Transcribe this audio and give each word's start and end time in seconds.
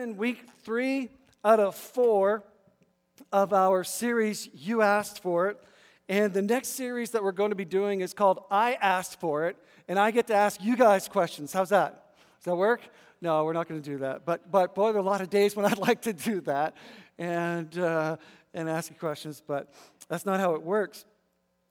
in 0.00 0.16
week 0.16 0.46
three 0.62 1.10
out 1.44 1.60
of 1.60 1.74
four 1.74 2.42
of 3.30 3.52
our 3.52 3.84
series, 3.84 4.48
You 4.54 4.80
Asked 4.80 5.22
For 5.22 5.48
It. 5.48 5.62
And 6.08 6.32
the 6.32 6.40
next 6.40 6.68
series 6.68 7.10
that 7.10 7.22
we're 7.22 7.32
going 7.32 7.50
to 7.50 7.56
be 7.56 7.66
doing 7.66 8.00
is 8.00 8.14
called 8.14 8.42
I 8.50 8.78
Asked 8.80 9.20
For 9.20 9.46
It. 9.46 9.56
And 9.88 9.98
I 9.98 10.10
get 10.10 10.26
to 10.28 10.34
ask 10.34 10.62
you 10.62 10.74
guys 10.74 11.06
questions. 11.06 11.52
How's 11.52 11.68
that? 11.68 12.14
Does 12.38 12.46
that 12.46 12.56
work? 12.56 12.80
No, 13.20 13.44
we're 13.44 13.52
not 13.52 13.68
going 13.68 13.82
to 13.82 13.90
do 13.90 13.98
that. 13.98 14.24
But, 14.24 14.50
but 14.50 14.74
boy, 14.74 14.92
there 14.92 14.96
are 14.96 15.04
a 15.04 15.06
lot 15.06 15.20
of 15.20 15.28
days 15.28 15.54
when 15.54 15.66
I'd 15.70 15.76
like 15.76 16.00
to 16.02 16.14
do 16.14 16.40
that 16.42 16.74
and, 17.18 17.76
uh, 17.78 18.16
and 18.54 18.70
ask 18.70 18.88
you 18.90 18.96
questions, 18.96 19.42
but 19.46 19.70
that's 20.08 20.24
not 20.24 20.40
how 20.40 20.54
it 20.54 20.62
works. 20.62 21.04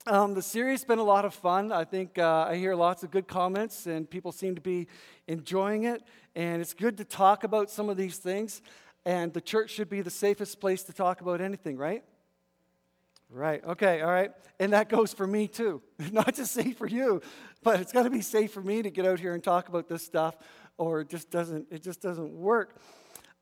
Um, 0.08 0.34
the 0.34 0.42
series 0.42 0.80
has 0.80 0.86
been 0.86 1.00
a 1.00 1.04
lot 1.04 1.26
of 1.26 1.34
fun. 1.34 1.74
I 1.74 1.84
think 1.84 2.18
uh, 2.18 2.48
I 2.50 2.56
hear 2.56 2.74
lots 2.74 3.04
of 3.04 3.12
good 3.12 3.28
comments, 3.28 3.86
and 3.86 4.10
people 4.10 4.32
seem 4.32 4.56
to 4.56 4.62
be 4.62 4.88
enjoying 5.28 5.84
it. 5.84 6.02
And 6.36 6.62
it's 6.62 6.74
good 6.74 6.98
to 6.98 7.04
talk 7.04 7.44
about 7.44 7.70
some 7.70 7.90
of 7.90 7.98
these 7.98 8.18
things. 8.18 8.62
And 9.06 9.34
the 9.34 9.42
church 9.42 9.72
should 9.72 9.90
be 9.90 10.02
the 10.02 10.10
safest 10.10 10.62
place 10.62 10.84
to 10.84 10.93
talk 10.93 11.20
about 11.20 11.42
anything, 11.42 11.78
right? 11.78 12.04
Right. 13.30 13.64
Okay. 13.64 14.02
All 14.02 14.10
right. 14.10 14.32
And 14.60 14.71
that 14.71 14.88
goes 14.88 15.14
for 15.14 15.28
me 15.28 15.50
too. 15.50 15.82
Not 16.14 16.34
just 16.34 16.54
safe 16.54 16.78
for 16.78 16.88
you, 16.88 17.21
but 17.62 17.82
it's 17.82 17.92
got 17.92 18.04
to 18.04 18.10
be 18.10 18.21
safe 18.21 18.54
for 18.54 18.62
me 18.62 18.82
to 18.82 18.90
get 18.90 19.06
out 19.06 19.20
here 19.20 19.34
and 19.34 19.43
talk 19.43 19.68
about 19.68 19.90
this 19.90 20.04
stuff, 20.04 20.38
or 20.78 21.02
it 21.02 21.10
just 21.10 21.29
doesn't. 21.29 21.68
It 21.71 21.84
just 21.84 22.02
doesn't 22.02 22.32
work. 22.32 22.78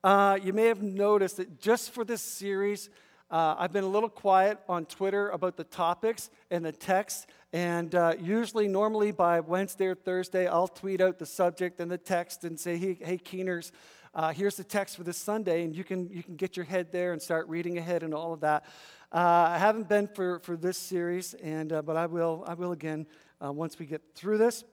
Uh, 0.03 0.39
you 0.43 0.53
may 0.53 0.65
have 0.65 0.81
noticed 0.81 1.37
that 1.37 1.61
just 1.61 1.91
for 1.91 2.03
this 2.03 2.21
series, 2.21 2.89
uh, 3.29 3.55
I've 3.57 3.73
been 3.73 3.83
a 3.83 3.89
little 3.89 4.09
quiet 4.09 4.57
on 4.69 4.85
Twitter 4.85 5.29
about 5.29 5.57
the 5.57 5.65
topics 5.65 6.29
and 6.49 6.63
the 6.63 6.71
text, 6.71 7.27
and 7.51 7.93
uh, 7.93 8.13
usually, 8.17 8.69
normally 8.69 9.11
by 9.11 9.41
Wednesday 9.41 9.87
or 9.87 9.95
Thursday, 9.95 10.47
I'll 10.47 10.69
tweet 10.69 11.01
out 11.01 11.19
the 11.19 11.25
subject 11.25 11.81
and 11.81 11.91
the 11.91 11.97
text 11.97 12.45
and 12.45 12.57
say, 12.57 12.77
"Hey, 12.77 12.97
hey 13.01 13.17
Keeners, 13.17 13.71
uh, 14.13 14.31
here's 14.31 14.55
the 14.55 14.63
text 14.63 14.95
for 14.95 15.03
this 15.03 15.17
Sunday," 15.17 15.65
and 15.65 15.75
you 15.75 15.83
can 15.83 16.09
you 16.09 16.23
can 16.23 16.37
get 16.37 16.55
your 16.55 16.65
head 16.65 16.93
there 16.93 17.11
and 17.11 17.21
start 17.21 17.49
reading 17.49 17.77
ahead 17.77 18.01
and 18.01 18.13
all 18.13 18.31
of 18.31 18.39
that. 18.41 18.63
Uh, 19.11 19.17
I 19.49 19.57
haven't 19.57 19.89
been 19.89 20.07
for, 20.07 20.39
for 20.39 20.55
this 20.55 20.77
series, 20.77 21.33
and 21.33 21.73
uh, 21.73 21.81
but 21.81 21.97
I 21.97 22.05
will 22.05 22.45
I 22.47 22.53
will 22.53 22.71
again 22.71 23.07
uh, 23.43 23.51
once 23.51 23.77
we 23.77 23.85
get 23.85 24.01
through 24.15 24.37
this. 24.37 24.63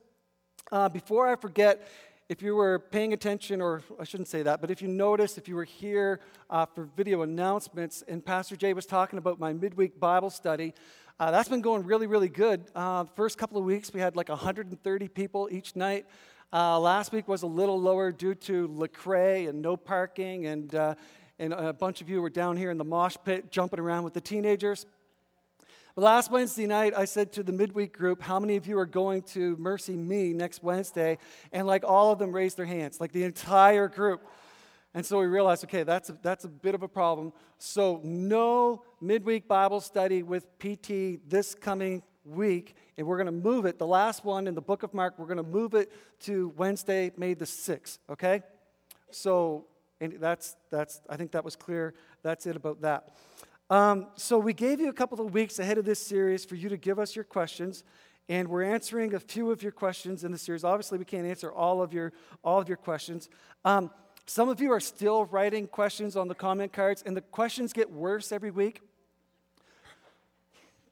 before 0.92 1.27
I 1.27 1.34
forget, 1.34 1.89
if 2.28 2.41
you 2.41 2.56
were 2.56 2.78
paying 2.78 3.12
attention, 3.12 3.61
or 3.61 3.83
I 4.00 4.05
shouldn't 4.05 4.28
say 4.28 4.42
that, 4.42 4.61
but 4.61 4.70
if 4.70 4.80
you 4.80 4.89
noticed, 4.89 5.36
if 5.36 5.47
you 5.47 5.56
were 5.56 5.64
here 5.64 6.20
uh, 6.48 6.64
for 6.64 6.84
video 6.97 7.20
announcements, 7.20 8.03
and 8.08 8.25
Pastor 8.25 8.56
Jay 8.56 8.72
was 8.72 8.86
talking 8.86 9.19
about 9.19 9.39
my 9.39 9.53
midweek 9.53 10.00
Bible 10.00 10.30
study, 10.30 10.72
uh, 11.20 11.30
that's 11.30 11.50
been 11.50 11.61
going 11.61 11.84
really, 11.84 12.06
really 12.06 12.30
good. 12.30 12.64
Uh, 12.75 13.02
the 13.02 13.11
first 13.14 13.36
couple 13.36 13.58
of 13.58 13.64
weeks, 13.64 13.92
we 13.92 14.00
had 14.00 14.17
like 14.17 14.30
130 14.30 15.08
people 15.08 15.48
each 15.52 15.77
night. 15.77 16.06
Uh, 16.50 16.78
last 16.80 17.12
week 17.12 17.28
was 17.28 17.42
a 17.42 17.47
little 17.47 17.78
lower 17.78 18.11
due 18.11 18.34
to 18.34 18.69
Lecrae 18.69 19.48
and 19.48 19.61
no 19.61 19.77
parking, 19.77 20.47
and, 20.47 20.75
uh, 20.75 20.95
and 21.39 21.52
a 21.52 21.75
bunch 21.75 22.00
of 22.00 22.08
you 22.08 22.22
were 22.22 22.30
down 22.30 22.56
here 22.56 22.70
in 22.70 22.78
the 22.78 22.84
mosh 22.84 23.17
pit 23.22 23.50
jumping 23.50 23.80
around 23.80 24.02
with 24.02 24.14
the 24.14 24.20
teenagers. 24.20 24.86
Last 25.97 26.33
Wednesday 26.33 26.67
night, 26.67 26.92
I 26.97 27.05
said 27.05 27.31
to 27.34 27.45
the 27.45 27.53
midweek 27.53 27.97
group, 27.97 28.20
How 28.20 28.41
many 28.41 28.56
of 28.56 28.67
you 28.67 28.77
are 28.81 28.87
going 28.87 29.23
to 29.34 29.56
MercyMe 29.59 30.34
next 30.34 30.61
Wednesday? 30.61 31.19
And 31.53 31.69
like 31.69 31.84
all 31.84 32.11
of 32.11 32.19
them 32.19 32.33
raised 32.33 32.56
their 32.56 32.67
hands, 32.67 33.01
like 33.01 33.12
the 33.12 33.23
entire 33.23 33.86
group. 33.86 34.27
And 34.92 35.06
so 35.06 35.20
we 35.20 35.27
realized, 35.27 35.62
okay, 35.62 35.84
that's 35.84 36.11
a, 36.11 36.19
that's 36.20 36.45
a 36.45 36.48
bit 36.48 36.75
of 36.75 36.83
a 36.83 36.89
problem. 36.89 37.33
So, 37.59 38.01
no 38.03 38.83
midweek 39.01 39.47
Bible 39.47 39.81
study 39.81 40.25
with 40.25 40.59
PT 40.59 41.31
this 41.31 41.55
coming 41.55 42.03
week. 42.25 42.75
And 42.98 43.06
we're 43.06 43.17
going 43.17 43.27
to 43.27 43.33
move 43.33 43.64
it, 43.64 43.79
the 43.79 43.86
last 43.86 44.25
one 44.25 44.48
in 44.48 44.56
the 44.56 44.62
book 44.62 44.83
of 44.83 44.95
Mark, 44.95 45.17
we're 45.17 45.27
going 45.27 45.36
to 45.36 45.45
move 45.45 45.75
it 45.75 45.92
to 46.23 46.53
Wednesday, 46.56 47.12
May 47.17 47.34
the 47.34 47.45
6th, 47.45 47.98
okay? 48.11 48.42
So, 49.12 49.67
and 50.01 50.14
that's, 50.19 50.56
that's, 50.73 51.01
I 51.08 51.17
think 51.17 51.31
that 51.33 51.45
was 51.45 51.55
clear. 51.55 51.95
That's 52.25 52.47
it 52.47 52.56
about 52.56 52.81
that. 52.83 53.17
Um, 53.70 54.09
so 54.17 54.39
we 54.39 54.53
gave 54.53 54.79
you 54.81 54.89
a 54.89 54.93
couple 54.93 55.20
of 55.20 55.33
weeks 55.33 55.59
ahead 55.59 55.79
of 55.79 55.84
this 55.84 55.98
series 55.98 56.45
for 56.45 56.55
you 56.55 56.69
to 56.69 56.77
give 56.77 56.98
us 56.98 57.17
your 57.17 57.25
questions, 57.25 57.83
and 58.29 58.48
we're 58.48 58.63
answering 58.63 59.14
a 59.14 59.20
few 59.20 59.51
of 59.51 59.63
your 59.63 59.73
questions 59.73 60.23
in 60.23 60.33
the 60.33 60.39
series. 60.39 60.64
Obviously, 60.64 60.98
we 60.98 61.05
can't 61.05 61.27
answer 61.27 61.51
all 61.51 61.80
of 61.80 61.92
your 61.92 62.13
all 62.42 62.61
of 62.61 62.69
your 62.69 62.77
questions. 62.77 63.30
Um, 63.64 63.91
some 64.27 64.48
of 64.48 64.61
you 64.61 64.70
are 64.73 64.80
still 64.80 65.24
writing 65.27 65.67
questions 65.67 66.17
on 66.17 66.29
the 66.29 66.35
comment 66.35 66.73
cards, 66.73 67.03
and 67.07 67.17
the 67.17 67.23
questions 67.23 67.73
get 67.73 67.91
worse 67.91 68.33
every 68.33 68.51
week. 68.51 68.80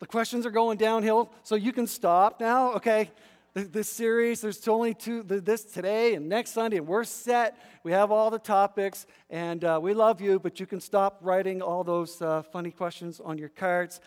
The 0.00 0.06
questions 0.06 0.44
are 0.46 0.50
going 0.50 0.78
downhill, 0.78 1.30
so 1.42 1.54
you 1.54 1.72
can 1.72 1.86
stop 1.86 2.40
now, 2.40 2.72
okay? 2.72 3.10
This 3.54 3.88
series. 3.88 4.40
There's 4.40 4.66
only 4.66 4.94
two, 4.94 5.22
this 5.22 5.64
today 5.64 6.14
and 6.14 6.28
next 6.28 6.52
Sunday, 6.52 6.78
and 6.78 6.86
we're 6.86 7.04
set. 7.04 7.58
We 7.84 7.92
have 7.92 8.10
all 8.10 8.30
the 8.30 8.38
topics, 8.38 9.06
and 9.28 9.62
uh, 9.62 9.78
we 9.82 9.92
love 9.92 10.20
you, 10.20 10.38
but 10.38 10.58
you 10.58 10.66
can 10.66 10.80
stop 10.80 11.18
writing 11.20 11.60
all 11.60 11.84
those 11.84 12.22
uh, 12.22 12.42
funny 12.42 12.70
questions 12.70 13.20
on 13.20 13.36
your 13.36 13.50
cards. 13.50 14.00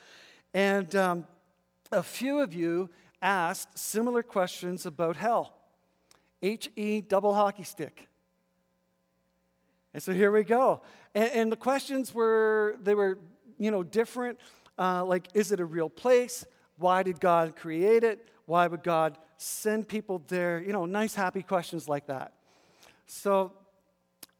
And 0.53 0.95
um, 0.95 1.27
a 1.91 2.01
few 2.01 2.39
of 2.39 2.53
you 2.53 2.89
asked 3.21 3.77
similar 3.77 4.23
questions 4.23 4.85
about 4.85 5.15
hell. 5.15 5.53
H 6.41 6.69
E 6.75 7.01
double 7.01 7.33
hockey 7.33 7.63
stick. 7.63 8.07
And 9.93 10.01
so 10.01 10.11
here 10.11 10.31
we 10.31 10.43
go. 10.43 10.81
And, 11.13 11.31
and 11.31 11.51
the 11.51 11.57
questions 11.57 12.13
were, 12.13 12.77
they 12.81 12.95
were, 12.95 13.19
you 13.57 13.71
know, 13.71 13.83
different. 13.83 14.39
Uh, 14.77 15.05
like, 15.05 15.27
is 15.33 15.51
it 15.51 15.59
a 15.59 15.65
real 15.65 15.89
place? 15.89 16.45
Why 16.77 17.03
did 17.03 17.19
God 17.19 17.55
create 17.55 18.03
it? 18.03 18.27
Why 18.45 18.67
would 18.67 18.83
God 18.83 19.17
send 19.37 19.87
people 19.87 20.21
there? 20.27 20.61
You 20.61 20.73
know, 20.73 20.85
nice, 20.85 21.15
happy 21.15 21.43
questions 21.43 21.87
like 21.87 22.07
that. 22.07 22.33
So 23.07 23.51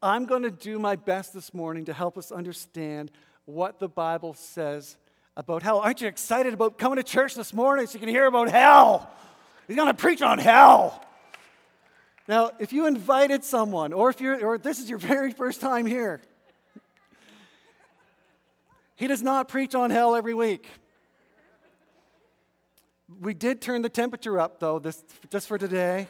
I'm 0.02 0.26
going 0.26 0.42
to 0.42 0.50
do 0.50 0.78
my 0.78 0.96
best 0.96 1.32
this 1.32 1.54
morning 1.54 1.86
to 1.86 1.92
help 1.92 2.18
us 2.18 2.30
understand 2.30 3.10
what 3.44 3.78
the 3.78 3.88
Bible 3.88 4.34
says 4.34 4.96
about 5.36 5.62
hell. 5.62 5.78
Aren't 5.78 6.00
you 6.00 6.08
excited 6.08 6.54
about 6.54 6.78
coming 6.78 6.96
to 6.96 7.02
church 7.02 7.34
this 7.34 7.52
morning 7.52 7.86
so 7.86 7.94
you 7.94 8.00
can 8.00 8.08
hear 8.08 8.26
about 8.26 8.50
hell? 8.50 9.10
He's 9.66 9.76
going 9.76 9.88
to 9.88 9.94
preach 9.94 10.22
on 10.22 10.38
hell. 10.38 11.02
Now, 12.28 12.50
if 12.58 12.72
you 12.72 12.86
invited 12.86 13.44
someone, 13.44 13.92
or 13.92 14.10
if 14.10 14.20
you're, 14.20 14.44
or 14.44 14.58
this 14.58 14.80
is 14.80 14.90
your 14.90 14.98
very 15.00 15.32
first 15.32 15.60
time 15.60 15.86
here, 15.86 16.20
he 18.96 19.06
does 19.06 19.22
not 19.22 19.48
preach 19.48 19.74
on 19.74 19.90
hell 19.90 20.16
every 20.16 20.34
week. 20.34 20.66
We 23.08 23.34
did 23.34 23.60
turn 23.60 23.82
the 23.82 23.88
temperature 23.88 24.38
up, 24.40 24.58
though, 24.58 24.78
this, 24.78 25.04
just 25.30 25.46
for 25.46 25.58
today. 25.58 26.08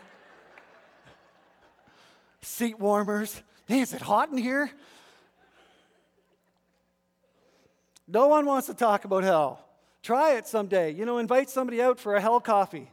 Seat 2.41 2.79
warmers. 2.79 3.43
Man, 3.69 3.81
is 3.81 3.93
it 3.93 4.01
hot 4.01 4.31
in 4.31 4.39
here? 4.39 4.71
No 8.09 8.29
one 8.29 8.47
wants 8.47 8.69
to 8.69 8.75
talk 8.75 9.05
about 9.05 9.25
hell. 9.25 9.61
Try 10.03 10.35
it 10.35 10.47
someday. 10.47 10.93
You 10.93 11.05
know, 11.05 11.19
invite 11.19 11.51
somebody 11.51 11.83
out 11.83 11.99
for 11.99 12.15
a 12.15 12.21
hell 12.21 12.41
coffee. 12.41 12.91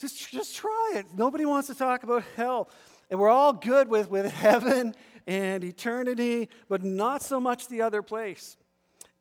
just, 0.00 0.30
just 0.32 0.56
try 0.56 0.94
it. 0.96 1.06
Nobody 1.14 1.44
wants 1.44 1.68
to 1.68 1.74
talk 1.74 2.02
about 2.02 2.24
hell. 2.36 2.70
And 3.10 3.20
we're 3.20 3.28
all 3.28 3.52
good 3.52 3.88
with, 3.88 4.10
with 4.10 4.32
heaven 4.32 4.94
and 5.26 5.62
eternity, 5.62 6.48
but 6.68 6.82
not 6.82 7.22
so 7.22 7.38
much 7.38 7.68
the 7.68 7.82
other 7.82 8.02
place. 8.02 8.56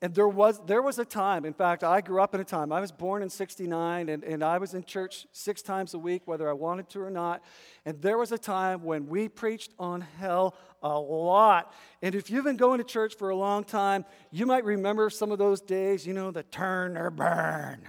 And 0.03 0.14
there 0.14 0.28
was, 0.28 0.59
there 0.66 0.81
was 0.81 1.00
a 1.00 1.06
time, 1.06 1.46
in 1.46 1.53
fact, 1.53 1.81
I 1.81 2.02
grew 2.02 2.22
up 2.22 2.36
in 2.36 2.41
a 2.41 2.44
time. 2.44 2.74
I 2.74 2.81
was 2.81 2.91
born 2.91 3.24
in 3.24 3.30
69, 3.30 4.09
and, 4.09 4.22
and 4.25 4.44
I 4.44 4.58
was 4.58 4.74
in 4.74 4.84
church 4.84 5.25
six 5.31 5.62
times 5.62 5.94
a 5.94 5.97
week, 5.97 6.24
whether 6.25 6.50
I 6.50 6.52
wanted 6.52 6.90
to 6.90 7.00
or 7.00 7.09
not. 7.09 7.41
And 7.86 8.02
there 8.02 8.18
was 8.18 8.34
a 8.34 8.38
time 8.38 8.84
when 8.84 9.08
we 9.08 9.30
preached 9.30 9.72
on 9.80 10.02
hell 10.02 10.58
a 10.81 11.00
lot. 11.00 11.74
And 12.02 12.16
if 12.16 12.30
you've 12.30 12.44
been 12.44 12.58
going 12.58 12.80
to 12.80 12.84
church 12.84 13.16
for 13.16 13.30
a 13.30 13.36
long 13.38 13.63
time, 13.63 14.03
you 14.30 14.46
might 14.46 14.66
remember 14.66 15.09
some 15.09 15.31
of 15.31 15.38
those 15.38 15.62
days, 15.62 16.06
you 16.06 16.13
know, 16.13 16.31
the 16.31 16.44
turn 16.44 16.97
or 16.97 17.09
burn. 17.09 17.88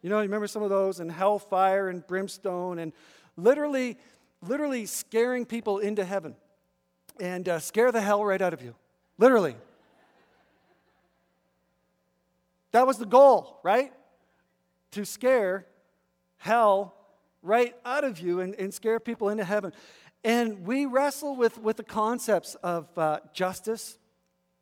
You 0.00 0.08
know, 0.08 0.16
you 0.20 0.22
remember 0.22 0.46
some 0.46 0.62
of 0.62 0.70
those, 0.70 1.00
and 1.00 1.12
hellfire 1.12 1.90
and 1.90 2.06
brimstone, 2.06 2.78
and 2.78 2.94
literally, 3.36 3.98
literally 4.40 4.86
scaring 4.86 5.44
people 5.44 5.80
into 5.80 6.02
heaven 6.02 6.34
and 7.20 7.46
uh, 7.46 7.58
scare 7.58 7.92
the 7.92 8.00
hell 8.00 8.24
right 8.24 8.40
out 8.40 8.54
of 8.54 8.62
you. 8.62 8.74
Literally. 9.18 9.54
That 12.72 12.86
was 12.86 12.98
the 12.98 13.06
goal, 13.06 13.60
right? 13.62 13.92
To 14.92 15.04
scare 15.04 15.66
hell 16.38 16.94
right 17.42 17.74
out 17.84 18.04
of 18.04 18.20
you 18.20 18.40
and, 18.40 18.54
and 18.54 18.72
scare 18.72 19.00
people 19.00 19.28
into 19.28 19.44
heaven. 19.44 19.72
And 20.24 20.66
we 20.66 20.86
wrestle 20.86 21.36
with, 21.36 21.58
with 21.58 21.76
the 21.76 21.84
concepts 21.84 22.54
of 22.56 22.86
uh, 22.96 23.20
justice 23.32 23.98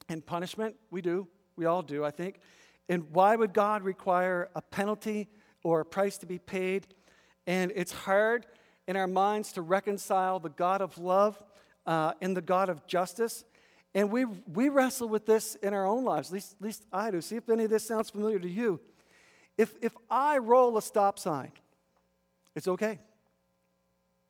and 0.08 0.24
punishment. 0.24 0.76
We 0.90 1.02
do. 1.02 1.28
We 1.56 1.66
all 1.66 1.82
do, 1.82 2.04
I 2.04 2.10
think. 2.10 2.40
And 2.88 3.10
why 3.12 3.36
would 3.36 3.52
God 3.52 3.82
require 3.82 4.48
a 4.54 4.62
penalty 4.62 5.28
or 5.62 5.80
a 5.80 5.84
price 5.84 6.18
to 6.18 6.26
be 6.26 6.38
paid? 6.38 6.86
And 7.46 7.72
it's 7.76 7.92
hard 7.92 8.46
in 8.88 8.96
our 8.96 9.06
minds 9.06 9.52
to 9.52 9.62
reconcile 9.62 10.40
the 10.40 10.48
God 10.48 10.80
of 10.80 10.98
love 10.98 11.40
uh, 11.86 12.14
and 12.20 12.36
the 12.36 12.42
God 12.42 12.68
of 12.68 12.86
justice. 12.86 13.44
And 13.94 14.10
we, 14.10 14.24
we 14.24 14.68
wrestle 14.68 15.08
with 15.08 15.26
this 15.26 15.56
in 15.56 15.74
our 15.74 15.84
own 15.86 16.04
lives, 16.04 16.28
at 16.28 16.34
least, 16.34 16.54
at 16.60 16.64
least 16.64 16.84
I 16.92 17.10
do. 17.10 17.20
See 17.20 17.36
if 17.36 17.48
any 17.48 17.64
of 17.64 17.70
this 17.70 17.86
sounds 17.86 18.10
familiar 18.10 18.38
to 18.38 18.48
you. 18.48 18.80
If, 19.58 19.74
if 19.82 19.92
I 20.08 20.38
roll 20.38 20.76
a 20.76 20.82
stop 20.82 21.18
sign, 21.18 21.52
it's 22.54 22.68
okay. 22.68 22.98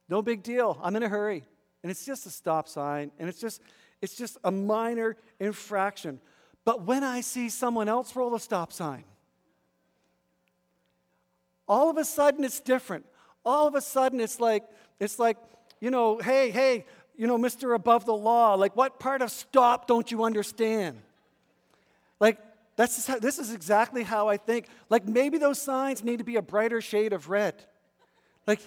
No 0.09 0.23
big 0.23 0.43
deal. 0.43 0.79
I'm 0.83 0.97
in 0.97 1.03
a 1.03 1.09
hurry. 1.09 1.45
and 1.83 1.91
it's 1.91 2.05
just 2.05 2.27
a 2.27 2.31
stop 2.31 2.69
sign, 2.69 3.11
and 3.19 3.29
it's 3.29 3.41
just, 3.41 3.63
it's 4.03 4.15
just 4.15 4.39
a 4.45 4.51
minor 4.51 5.17
infraction. 5.39 6.21
But 6.65 6.83
when 6.83 7.05
I 7.05 7.23
see 7.23 7.49
someone 7.49 7.89
else 7.89 8.15
roll 8.15 8.35
a 8.35 8.41
stop 8.41 8.73
sign, 8.73 9.05
all 11.67 11.89
of 11.89 11.97
a 11.97 12.05
sudden 12.05 12.45
it's 12.45 12.61
different. 12.61 13.07
All 13.45 13.67
of 13.67 13.75
a 13.75 13.81
sudden 13.81 14.21
it's 14.21 14.41
like, 14.41 14.65
it's 14.99 15.19
like, 15.19 15.39
you 15.81 15.91
know, 15.91 16.19
hey, 16.19 16.51
hey, 16.51 16.85
you 17.17 17.27
know, 17.27 17.39
Mr. 17.39 17.75
Above 17.75 18.05
the 18.05 18.15
Law, 18.15 18.55
like 18.55 18.77
what 18.77 18.99
part 18.99 19.23
of 19.23 19.31
stop 19.31 19.87
don't 19.87 20.11
you 20.11 20.25
understand? 20.25 20.99
Like, 22.19 22.39
that's 22.77 23.07
how, 23.07 23.19
this 23.19 23.39
is 23.39 23.53
exactly 23.53 24.03
how 24.03 24.29
I 24.29 24.37
think. 24.37 24.67
Like 24.89 25.07
maybe 25.07 25.39
those 25.39 25.61
signs 25.61 26.03
need 26.03 26.19
to 26.19 26.25
be 26.25 26.37
a 26.37 26.43
brighter 26.43 26.81
shade 26.81 27.13
of 27.13 27.29
red. 27.29 27.55
Like, 28.47 28.61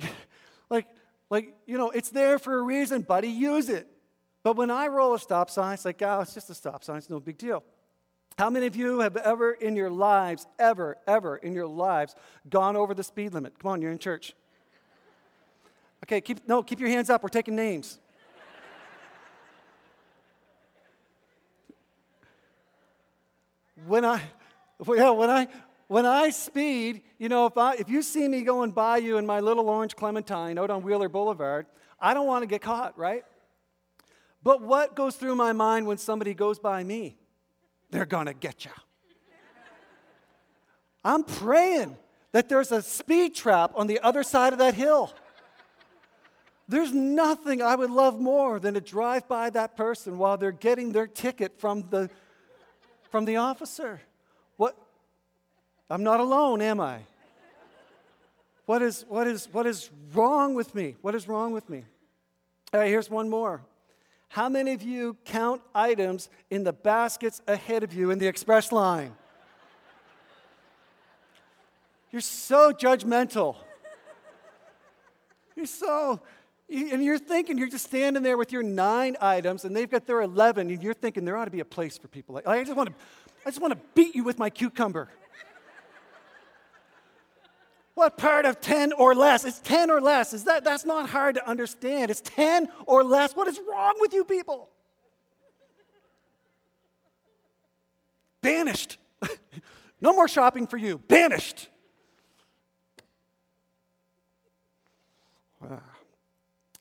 like, 0.70 0.86
like, 1.30 1.54
you 1.66 1.78
know, 1.78 1.90
it's 1.90 2.10
there 2.10 2.38
for 2.38 2.58
a 2.58 2.62
reason, 2.62 3.02
buddy, 3.02 3.28
use 3.28 3.68
it. 3.68 3.88
But 4.42 4.56
when 4.56 4.70
I 4.70 4.88
roll 4.88 5.14
a 5.14 5.18
stop 5.18 5.50
sign, 5.50 5.74
it's 5.74 5.84
like, 5.84 6.02
oh, 6.02 6.20
it's 6.20 6.34
just 6.34 6.50
a 6.50 6.54
stop 6.54 6.84
sign, 6.84 6.98
it's 6.98 7.10
no 7.10 7.20
big 7.20 7.38
deal. 7.38 7.64
How 8.38 8.50
many 8.50 8.66
of 8.66 8.74
you 8.74 9.00
have 9.00 9.16
ever 9.16 9.52
in 9.52 9.76
your 9.76 9.90
lives, 9.90 10.46
ever, 10.58 10.98
ever 11.06 11.36
in 11.36 11.54
your 11.54 11.66
lives, 11.66 12.14
gone 12.50 12.76
over 12.76 12.92
the 12.92 13.04
speed 13.04 13.32
limit? 13.32 13.58
Come 13.58 13.70
on, 13.70 13.82
you're 13.82 13.92
in 13.92 13.98
church. 13.98 14.34
Okay, 16.04 16.20
keep, 16.20 16.46
no, 16.46 16.62
keep 16.62 16.80
your 16.80 16.90
hands 16.90 17.08
up. 17.08 17.22
We're 17.22 17.30
taking 17.30 17.56
names. 17.56 17.98
when 23.86 24.04
I, 24.04 24.20
yeah, 24.86 25.08
when 25.08 25.30
I, 25.30 25.48
when 25.88 26.04
I 26.04 26.28
speed, 26.28 27.00
you 27.18 27.30
know, 27.30 27.46
if, 27.46 27.56
I, 27.56 27.76
if 27.76 27.88
you 27.88 28.02
see 28.02 28.28
me 28.28 28.42
going 28.42 28.72
by 28.72 28.98
you 28.98 29.16
in 29.16 29.24
my 29.24 29.40
little 29.40 29.70
orange 29.70 29.96
Clementine 29.96 30.58
out 30.58 30.68
on 30.68 30.82
Wheeler 30.82 31.08
Boulevard, 31.08 31.64
I 31.98 32.12
don't 32.12 32.26
want 32.26 32.42
to 32.42 32.46
get 32.46 32.60
caught, 32.60 32.98
right? 32.98 33.24
But 34.42 34.60
what 34.60 34.94
goes 34.94 35.16
through 35.16 35.36
my 35.36 35.54
mind 35.54 35.86
when 35.86 35.96
somebody 35.96 36.34
goes 36.34 36.58
by 36.58 36.84
me? 36.84 37.16
They're 37.88 38.04
going 38.04 38.26
to 38.26 38.34
get 38.34 38.66
you. 38.66 38.72
I'm 41.02 41.24
praying 41.24 41.96
that 42.32 42.50
there's 42.50 42.72
a 42.72 42.82
speed 42.82 43.34
trap 43.34 43.72
on 43.74 43.86
the 43.86 44.00
other 44.00 44.22
side 44.22 44.52
of 44.52 44.58
that 44.58 44.74
hill. 44.74 45.14
There's 46.66 46.92
nothing 46.92 47.60
I 47.60 47.74
would 47.74 47.90
love 47.90 48.20
more 48.20 48.58
than 48.58 48.74
to 48.74 48.80
drive 48.80 49.28
by 49.28 49.50
that 49.50 49.76
person 49.76 50.18
while 50.18 50.38
they're 50.38 50.52
getting 50.52 50.92
their 50.92 51.06
ticket 51.06 51.60
from 51.60 51.84
the, 51.90 52.08
from 53.10 53.26
the 53.26 53.36
officer. 53.36 54.00
What? 54.56 54.76
I'm 55.90 56.02
not 56.02 56.20
alone, 56.20 56.62
am 56.62 56.80
I? 56.80 57.00
What 58.66 58.80
is, 58.80 59.04
what, 59.08 59.26
is, 59.26 59.48
what 59.52 59.66
is 59.66 59.90
wrong 60.14 60.54
with 60.54 60.74
me? 60.74 60.96
What 61.02 61.14
is 61.14 61.28
wrong 61.28 61.52
with 61.52 61.68
me? 61.68 61.84
All 62.72 62.80
right, 62.80 62.88
here's 62.88 63.10
one 63.10 63.28
more. 63.28 63.60
How 64.28 64.48
many 64.48 64.72
of 64.72 64.82
you 64.82 65.16
count 65.24 65.60
items 65.74 66.28
in 66.50 66.64
the 66.64 66.72
baskets 66.72 67.42
ahead 67.46 67.84
of 67.84 67.92
you 67.92 68.10
in 68.10 68.18
the 68.18 68.26
express 68.26 68.72
line? 68.72 69.14
You're 72.10 72.20
so 72.20 72.72
judgmental. 72.72 73.56
You're 75.54 75.66
so, 75.66 76.20
and 76.68 77.04
you're 77.04 77.18
thinking, 77.18 77.58
you're 77.58 77.68
just 77.68 77.86
standing 77.86 78.22
there 78.22 78.36
with 78.36 78.52
your 78.52 78.62
nine 78.62 79.16
items, 79.20 79.64
and 79.64 79.76
they've 79.76 79.90
got 79.90 80.06
their 80.06 80.22
11, 80.22 80.70
and 80.70 80.82
you're 80.82 80.94
thinking 80.94 81.24
there 81.24 81.36
ought 81.36 81.44
to 81.44 81.50
be 81.50 81.60
a 81.60 81.64
place 81.64 81.98
for 81.98 82.08
people. 82.08 82.34
Like, 82.34 82.46
I 82.46 82.62
just 82.64 82.76
want 82.76 82.88
to, 82.88 82.94
I 83.44 83.50
just 83.50 83.60
want 83.60 83.74
to 83.74 83.80
beat 83.94 84.14
you 84.14 84.24
with 84.24 84.38
my 84.38 84.50
cucumber. 84.50 85.08
What 87.94 88.18
part 88.18 88.44
of 88.44 88.60
10 88.60 88.92
or 88.94 89.14
less? 89.14 89.44
It's 89.44 89.60
10 89.60 89.88
or 89.88 90.00
less. 90.00 90.32
Is 90.34 90.42
that, 90.44 90.64
that's 90.64 90.84
not 90.84 91.08
hard 91.10 91.36
to 91.36 91.48
understand. 91.48 92.10
It's 92.10 92.20
10 92.22 92.66
or 92.86 93.04
less. 93.04 93.36
What 93.36 93.46
is 93.46 93.60
wrong 93.70 93.94
with 94.00 94.12
you 94.12 94.24
people? 94.24 94.68
Banished. 98.40 98.98
no 100.00 100.12
more 100.12 100.26
shopping 100.26 100.66
for 100.66 100.76
you. 100.76 100.98
Banished. 100.98 101.68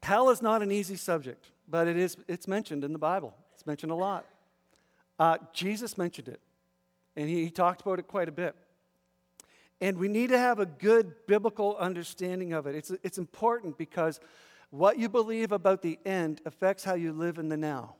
Hell 0.03 0.29
is 0.31 0.41
not 0.41 0.61
an 0.61 0.69
easy 0.69 0.97
subject, 0.97 1.45
but 1.65 1.87
it 1.87 1.95
is, 1.95 2.17
it's 2.27 2.45
mentioned 2.45 2.83
in 2.83 2.91
the 2.91 2.99
Bible. 2.99 3.33
It's 3.53 3.65
mentioned 3.65 3.89
a 3.89 3.95
lot. 3.95 4.25
Uh, 5.17 5.37
Jesus 5.53 5.97
mentioned 5.97 6.27
it, 6.27 6.41
and 7.15 7.29
he, 7.29 7.45
he 7.45 7.49
talked 7.49 7.79
about 7.79 7.99
it 7.99 8.07
quite 8.09 8.27
a 8.27 8.31
bit. 8.33 8.53
And 9.79 9.97
we 9.97 10.09
need 10.09 10.27
to 10.31 10.37
have 10.37 10.59
a 10.59 10.65
good 10.65 11.13
biblical 11.25 11.77
understanding 11.77 12.51
of 12.51 12.67
it. 12.67 12.75
It's, 12.75 12.91
it's 13.01 13.17
important 13.17 13.77
because 13.77 14.19
what 14.71 14.99
you 14.99 15.07
believe 15.07 15.53
about 15.53 15.81
the 15.81 15.97
end 16.05 16.41
affects 16.45 16.83
how 16.83 16.95
you 16.95 17.13
live 17.13 17.37
in 17.37 17.47
the 17.47 17.55
now. 17.55 17.95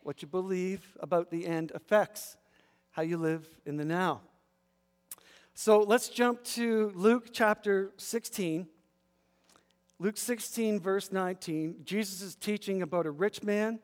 What 0.00 0.22
you 0.22 0.28
believe 0.28 0.96
about 1.00 1.30
the 1.30 1.46
end 1.46 1.72
affects 1.74 2.38
how 2.92 3.02
you 3.02 3.18
live 3.18 3.46
in 3.66 3.76
the 3.76 3.84
now. 3.84 4.22
So 5.52 5.80
let's 5.80 6.08
jump 6.08 6.42
to 6.44 6.90
Luke 6.94 7.34
chapter 7.34 7.92
16. 7.98 8.66
Luke 9.98 10.16
16, 10.16 10.80
verse 10.80 11.12
19. 11.12 11.76
Jesus 11.84 12.22
is 12.22 12.34
teaching 12.34 12.82
about 12.82 13.06
a 13.06 13.10
rich 13.10 13.42
man 13.42 13.78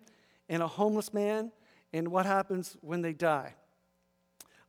and 0.49 0.63
a 0.63 0.67
homeless 0.67 1.13
man 1.13 1.53
and 1.93 2.09
what 2.09 2.27
happens 2.27 2.77
when 2.81 3.03
they 3.03 3.13
die. 3.13 3.55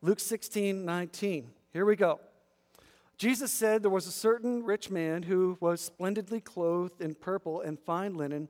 Luke 0.02 0.20
16, 0.20 0.86
19. 0.86 1.50
Here 1.74 1.86
we 1.86 1.96
go. 1.96 2.20
Jesus 3.18 3.52
said 3.52 3.84
there 3.84 3.92
was 3.92 4.08
a 4.08 4.12
certain 4.12 4.64
rich 4.64 4.90
man 4.90 5.24
who 5.24 5.58
was 5.60 5.82
splendidly 5.82 6.40
clothed 6.40 7.02
in 7.02 7.16
purple 7.16 7.60
and 7.60 7.78
fine 7.78 8.14
linen 8.14 8.48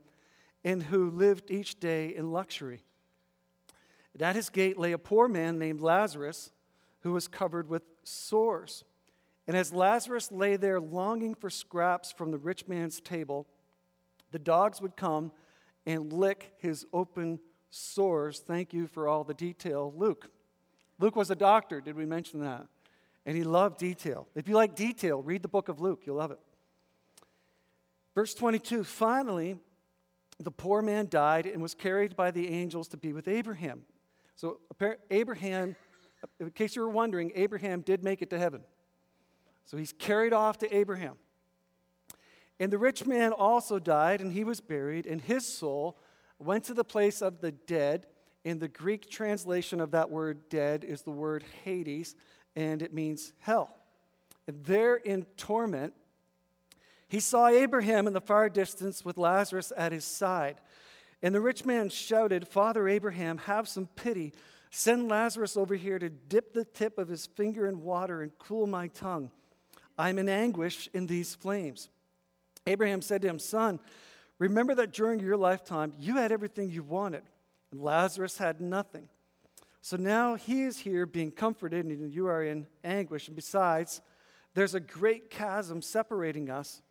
and 0.63 0.83
who 0.83 1.09
lived 1.09 1.49
each 1.49 1.79
day 1.79 2.15
in 2.15 2.31
luxury. 2.31 2.83
And 4.13 4.21
at 4.21 4.35
his 4.35 4.49
gate 4.49 4.77
lay 4.77 4.91
a 4.91 4.99
poor 4.99 5.27
man 5.27 5.57
named 5.57 5.81
Lazarus 5.81 6.51
who 7.01 7.13
was 7.13 7.27
covered 7.27 7.67
with 7.67 7.83
sores. 8.03 8.83
And 9.49 9.57
as 9.57 9.73
Lazarus 9.73 10.31
lay 10.31 10.57
there 10.57 10.79
longing 10.79 11.33
for 11.33 11.49
scraps 11.49 12.11
from 12.11 12.29
the 12.29 12.37
rich 12.37 12.67
man's 12.67 13.01
table, 13.01 13.47
the 14.29 14.37
dogs 14.37 14.79
would 14.79 14.95
come 14.95 15.31
and 15.87 16.13
lick 16.13 16.53
his 16.59 16.85
open 16.93 17.39
sores. 17.71 18.43
Thank 18.45 18.73
you 18.73 18.85
for 18.85 19.07
all 19.07 19.23
the 19.23 19.33
detail, 19.33 19.91
Luke. 19.97 20.29
Luke 20.99 21.15
was 21.15 21.31
a 21.31 21.35
doctor, 21.35 21.81
did 21.81 21.95
we 21.95 22.05
mention 22.05 22.41
that? 22.41 22.67
And 23.25 23.35
he 23.35 23.43
loved 23.43 23.79
detail. 23.79 24.27
If 24.35 24.47
you 24.47 24.53
like 24.53 24.75
detail, 24.75 25.23
read 25.23 25.41
the 25.41 25.47
book 25.47 25.67
of 25.67 25.81
Luke, 25.81 26.03
you'll 26.05 26.17
love 26.17 26.29
it. 26.29 26.39
Verse 28.13 28.35
22 28.35 28.83
Finally, 28.83 29.57
the 30.39 30.51
poor 30.51 30.83
man 30.83 31.07
died 31.09 31.47
and 31.47 31.59
was 31.59 31.73
carried 31.73 32.15
by 32.15 32.29
the 32.29 32.49
angels 32.49 32.87
to 32.89 32.97
be 32.97 33.13
with 33.13 33.27
Abraham. 33.27 33.81
So, 34.35 34.59
Abraham, 35.09 35.75
in 36.39 36.51
case 36.51 36.75
you 36.75 36.83
were 36.83 36.89
wondering, 36.89 37.31
Abraham 37.33 37.81
did 37.81 38.03
make 38.03 38.21
it 38.21 38.29
to 38.29 38.37
heaven. 38.37 38.61
So 39.69 39.77
he's 39.77 39.93
carried 39.93 40.33
off 40.33 40.57
to 40.59 40.75
Abraham. 40.75 41.13
And 42.59 42.73
the 42.73 42.79
rich 42.79 43.05
man 43.05 43.31
also 43.31 43.77
died, 43.77 44.19
and 44.19 44.33
he 44.33 44.43
was 44.43 44.61
buried, 44.61 45.05
and 45.05 45.21
his 45.21 45.45
soul 45.45 45.99
went 46.39 46.63
to 46.63 46.73
the 46.73 46.83
place 46.83 47.21
of 47.21 47.39
the 47.39 47.51
dead. 47.51 48.07
In 48.43 48.57
the 48.57 48.67
Greek 48.67 49.11
translation 49.11 49.79
of 49.79 49.91
that 49.91 50.09
word 50.09 50.49
dead 50.49 50.83
is 50.83 51.03
the 51.03 51.11
word 51.11 51.43
Hades, 51.63 52.15
and 52.55 52.81
it 52.81 52.95
means 52.95 53.31
hell. 53.41 53.77
And 54.47 54.65
there 54.65 54.95
in 54.95 55.25
torment, 55.37 55.93
he 57.07 57.19
saw 57.19 57.47
Abraham 57.47 58.07
in 58.07 58.13
the 58.13 58.21
far 58.21 58.49
distance 58.49 59.05
with 59.05 59.19
Lazarus 59.19 59.71
at 59.77 59.91
his 59.91 60.03
side. 60.03 60.61
And 61.21 61.35
the 61.35 61.41
rich 61.41 61.63
man 61.63 61.89
shouted, 61.89 62.47
Father 62.47 62.87
Abraham, 62.87 63.37
have 63.37 63.67
some 63.67 63.85
pity. 63.95 64.33
Send 64.71 65.09
Lazarus 65.09 65.55
over 65.55 65.75
here 65.75 65.99
to 65.99 66.09
dip 66.09 66.53
the 66.53 66.65
tip 66.65 66.97
of 66.97 67.07
his 67.07 67.27
finger 67.27 67.67
in 67.67 67.83
water 67.83 68.23
and 68.23 68.31
cool 68.39 68.65
my 68.65 68.87
tongue. 68.87 69.29
I'm 69.99 70.17
in 70.17 70.29
anguish 70.29 70.89
in 70.93 71.05
these 71.05 71.35
flames. 71.35 71.89
Abraham 72.65 73.01
said 73.01 73.21
to 73.21 73.27
him, 73.27 73.37
Son, 73.37 73.79
remember 74.39 74.73
that 74.75 74.93
during 74.93 75.19
your 75.19 75.37
lifetime 75.37 75.93
you 75.99 76.15
had 76.15 76.31
everything 76.31 76.71
you 76.71 76.81
wanted 76.81 77.23
and 77.71 77.81
Lazarus 77.81 78.37
had 78.37 78.61
nothing. 78.61 79.09
So 79.81 79.97
now 79.97 80.35
he 80.35 80.63
is 80.63 80.79
here 80.79 81.05
being 81.05 81.31
comforted, 81.31 81.85
and 81.85 82.13
you 82.13 82.27
are 82.27 82.43
in 82.43 82.67
anguish. 82.83 83.27
And 83.27 83.35
besides, 83.35 84.01
there's 84.53 84.75
a 84.75 84.79
great 84.79 85.29
chasm 85.29 85.81
separating 85.81 86.49
us. 86.49 86.81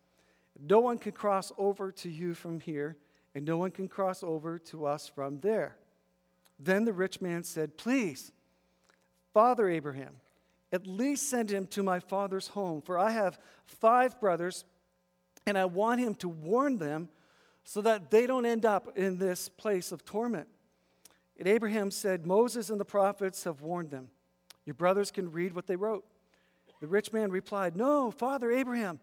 No 0.59 0.79
one 0.79 0.97
can 0.97 1.11
cross 1.11 1.51
over 1.57 1.91
to 1.93 2.09
you 2.09 2.33
from 2.33 2.59
here, 2.59 2.97
and 3.35 3.45
no 3.45 3.57
one 3.57 3.71
can 3.71 3.87
cross 3.87 4.23
over 4.23 4.57
to 4.59 4.85
us 4.85 5.07
from 5.07 5.39
there. 5.39 5.77
Then 6.59 6.85
the 6.85 6.93
rich 6.93 7.21
man 7.21 7.43
said, 7.43 7.77
Please, 7.77 8.31
Father 9.33 9.69
Abraham, 9.69 10.15
at 10.71 10.85
least 10.85 11.29
send 11.29 11.49
him 11.49 11.67
to 11.67 11.83
my 11.83 11.99
father's 11.99 12.49
home, 12.49 12.81
for 12.81 12.97
I 12.97 13.11
have 13.11 13.39
five 13.65 14.19
brothers, 14.19 14.65
and 15.45 15.57
I 15.57 15.65
want 15.65 15.99
him 15.99 16.15
to 16.15 16.29
warn 16.29 16.77
them 16.77 17.09
so 17.63 17.81
that 17.81 18.11
they 18.11 18.27
don't 18.27 18.45
end 18.45 18.65
up 18.65 18.97
in 18.97 19.17
this 19.17 19.49
place 19.49 19.91
of 19.91 20.05
torment. 20.05 20.47
And 21.37 21.47
Abraham 21.47 21.91
said, 21.91 22.25
Moses 22.25 22.69
and 22.69 22.79
the 22.79 22.85
prophets 22.85 23.43
have 23.45 23.61
warned 23.61 23.91
them. 23.91 24.09
Your 24.65 24.73
brothers 24.73 25.11
can 25.11 25.31
read 25.31 25.53
what 25.53 25.67
they 25.67 25.75
wrote. 25.75 26.05
The 26.81 26.87
rich 26.87 27.11
man 27.11 27.31
replied, 27.31 27.75
No, 27.75 28.11
Father 28.11 28.51
Abraham, 28.51 28.99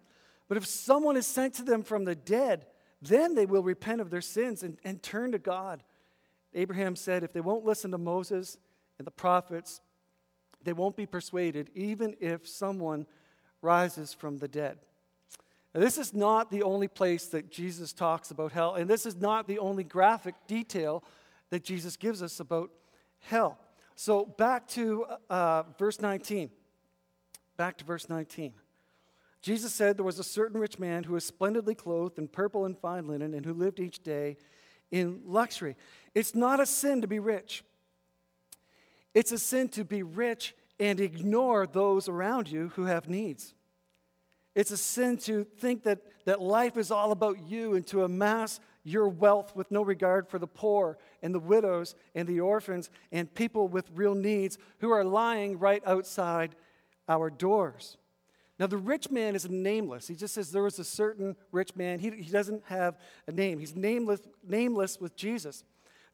but 0.49 0.56
if 0.56 0.66
someone 0.66 1.16
is 1.16 1.26
sent 1.26 1.54
to 1.54 1.62
them 1.62 1.82
from 1.82 2.04
the 2.04 2.14
dead, 2.14 2.66
then 3.02 3.35
they 3.35 3.46
will 3.46 3.62
repent 3.62 4.00
of 4.00 4.11
their 4.11 4.20
sins 4.20 4.62
and, 4.62 4.78
and 4.85 5.02
turn 5.02 5.32
to 5.32 5.38
God. 5.38 5.82
Abraham 6.54 6.96
said, 6.96 7.23
if 7.23 7.32
they 7.32 7.40
won't 7.40 7.64
listen 7.64 7.90
to 7.90 7.99
Moses 7.99 8.58
and 8.99 9.06
the 9.06 9.12
prophets, 9.12 9.80
they 10.66 10.75
won't 10.75 10.96
be 10.96 11.06
persuaded, 11.06 11.70
even 11.75 12.16
if 12.20 12.46
someone 12.46 13.06
rises 13.62 14.12
from 14.12 14.38
the 14.38 14.49
dead. 14.49 14.76
Now, 15.75 15.80
this 15.80 15.96
is 15.96 16.12
not 16.12 16.50
the 16.50 16.62
only 16.62 16.88
place 16.88 17.26
that 17.28 17.50
Jesus 17.50 17.92
talks 17.92 18.30
about 18.30 18.52
hell, 18.52 18.75
and 18.75 18.90
this 18.90 19.06
is 19.06 19.16
not 19.16 19.46
the 19.46 19.58
only 19.58 19.85
graphic 19.85 20.35
detail 20.46 21.04
that 21.50 21.64
Jesus 21.64 21.96
gives 21.96 22.23
us 22.23 22.40
about 22.40 22.70
hell. 23.20 23.58
So, 23.94 24.26
back 24.26 24.66
to 24.68 25.06
uh, 25.30 25.62
verse 25.78 26.00
19. 26.00 26.50
Back 27.56 27.78
to 27.78 27.85
verse 27.85 28.08
19. 28.08 28.52
Jesus 29.42 29.73
said 29.73 29.96
there 29.96 30.04
was 30.04 30.18
a 30.18 30.25
certain 30.25 30.61
rich 30.61 30.78
man 30.78 31.04
who 31.04 31.12
was 31.12 31.25
splendidly 31.25 31.75
clothed 31.75 32.18
in 32.18 32.26
purple 32.26 32.64
and 32.64 32.76
fine 32.76 33.06
linen 33.06 33.32
and 33.32 33.46
who 33.46 33.54
lived 33.54 33.78
each 33.78 34.02
day 34.02 34.37
in 34.90 35.20
luxury. 35.25 35.76
It's 36.14 36.35
not 36.35 36.58
a 36.58 36.66
sin 36.66 37.00
to 37.02 37.06
be 37.06 37.20
rich. 37.20 37.62
It's 39.16 39.32
a 39.32 39.38
sin 39.38 39.70
to 39.70 39.82
be 39.82 40.02
rich 40.02 40.54
and 40.78 41.00
ignore 41.00 41.66
those 41.66 42.06
around 42.06 42.50
you 42.50 42.70
who 42.75 42.85
have 42.85 43.08
needs. 43.08 43.54
It's 44.54 44.70
a 44.70 44.76
sin 44.76 45.16
to 45.20 45.44
think 45.44 45.85
that, 45.85 46.00
that 46.26 46.42
life 46.42 46.76
is 46.76 46.90
all 46.90 47.12
about 47.12 47.49
you 47.49 47.76
and 47.76 47.87
to 47.87 48.04
amass 48.04 48.61
your 48.85 49.08
wealth 49.08 49.56
with 49.56 49.70
no 49.70 49.80
regard 49.80 50.28
for 50.28 50.38
the 50.38 50.46
poor 50.46 50.99
and 51.23 51.35
the 51.35 51.40
widows 51.40 51.94
and 52.14 52.28
the 52.28 52.40
orphans 52.40 52.90
and 53.11 53.35
people 53.35 53.68
with 53.68 53.88
real 53.94 54.14
needs 54.14 54.58
who 54.80 54.90
are 54.90 55.02
lying 55.02 55.58
right 55.58 55.82
outside 55.87 56.54
our 57.08 57.30
doors. 57.30 57.96
Now, 58.58 58.66
the 58.66 58.76
rich 58.76 59.11
man 59.11 59.35
is 59.35 59.49
nameless. 59.49 60.08
He 60.08 60.14
just 60.14 60.35
says 60.35 60.52
there 60.52 60.62
was 60.62 60.78
a 60.78 60.85
certain 60.85 61.37
rich 61.52 61.75
man. 61.75 62.00
He, 62.00 62.11
he 62.11 62.30
doesn't 62.30 62.64
have 62.66 62.99
a 63.26 63.32
name. 63.32 63.61
He's 63.61 63.75
nameless, 63.75 64.20
nameless 64.46 65.00
with 65.00 65.16
Jesus. 65.16 65.64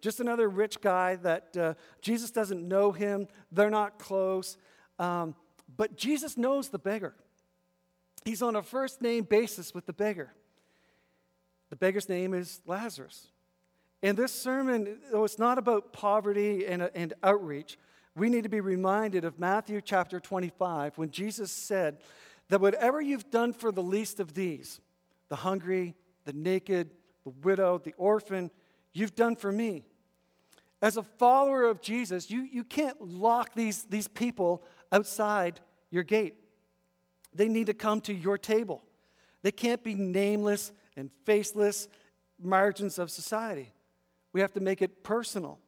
Just 0.02 0.20
another 0.20 0.48
rich 0.50 0.82
guy 0.82 1.16
that 1.16 1.56
uh, 1.56 1.74
Jesus 2.02 2.30
doesn't 2.30 2.68
know 2.68 2.92
him. 2.92 3.26
They're 3.50 3.70
not 3.70 3.98
close. 3.98 4.58
Um, 4.98 5.34
but 5.74 5.96
Jesus 5.96 6.36
knows 6.36 6.68
the 6.68 6.78
beggar. 6.78 7.14
He's 8.26 8.42
on 8.42 8.54
a 8.54 8.62
first 8.62 9.00
name 9.00 9.24
basis 9.24 9.72
with 9.72 9.86
the 9.86 9.94
beggar. 9.94 10.34
The 11.70 11.76
beggar's 11.76 12.10
name 12.10 12.34
is 12.34 12.60
Lazarus. 12.66 13.28
And 14.02 14.18
this 14.18 14.32
sermon, 14.32 14.98
though 15.10 15.24
it's 15.24 15.38
not 15.38 15.56
about 15.56 15.94
poverty 15.94 16.66
and, 16.66 16.90
and 16.94 17.14
outreach, 17.22 17.78
we 18.14 18.28
need 18.28 18.42
to 18.42 18.50
be 18.50 18.60
reminded 18.60 19.24
of 19.24 19.38
Matthew 19.38 19.80
chapter 19.80 20.20
25 20.20 20.98
when 20.98 21.10
Jesus 21.10 21.50
said, 21.50 21.96
that 22.52 22.60
whatever 22.60 23.00
you've 23.00 23.30
done 23.30 23.54
for 23.54 23.72
the 23.72 23.82
least 23.82 24.20
of 24.20 24.34
these, 24.34 24.78
the 25.30 25.36
hungry, 25.36 25.94
the 26.24 26.34
naked, 26.34 26.90
the 27.24 27.30
widow, 27.42 27.78
the 27.78 27.94
orphan, 27.96 28.50
you've 28.92 29.14
done 29.14 29.36
for 29.36 29.50
me. 29.50 29.86
As 30.82 30.96
a 30.96 31.02
follower 31.04 31.64
of 31.64 31.80
Jesus, 31.80 32.28
you, 32.28 32.42
you 32.42 32.64
can't 32.64 33.00
lock 33.00 33.54
these, 33.54 33.84
these 33.84 34.08
people 34.08 34.64
outside 34.90 35.60
your 35.90 36.02
gate. 36.02 36.34
They 37.32 37.48
need 37.48 37.68
to 37.68 37.74
come 37.74 38.00
to 38.02 38.12
your 38.12 38.36
table. 38.36 38.82
They 39.42 39.52
can't 39.52 39.82
be 39.84 39.94
nameless 39.94 40.72
and 40.96 41.10
faceless 41.24 41.88
margins 42.42 42.98
of 42.98 43.12
society. 43.12 43.72
We 44.32 44.40
have 44.40 44.52
to 44.54 44.60
make 44.60 44.82
it 44.82 45.04
personal. 45.04 45.60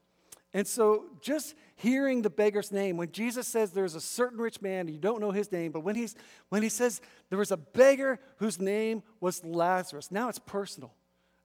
And 0.53 0.67
so, 0.67 1.07
just 1.21 1.55
hearing 1.77 2.23
the 2.23 2.31
beggar's 2.31 2.71
name, 2.71 2.97
when 2.97 3.11
Jesus 3.11 3.47
says 3.47 3.71
there's 3.73 3.95
a 3.97 4.01
certain 4.01 4.39
rich 4.39 4.63
man, 4.63 4.87
you 4.89 4.99
don't 4.99 5.21
know 5.21 5.33
his 5.33 5.51
name, 5.51 5.73
but 5.73 5.81
when, 5.81 5.97
he's, 5.97 6.15
when 6.49 6.63
he 6.63 6.69
says 6.69 7.01
there 7.29 7.39
was 7.39 7.51
a 7.51 7.57
beggar 7.57 8.21
whose 8.37 8.61
name 8.61 9.03
was 9.21 9.45
Lazarus, 9.45 10.11
now 10.11 10.29
it's 10.29 10.39
personal. 10.39 10.93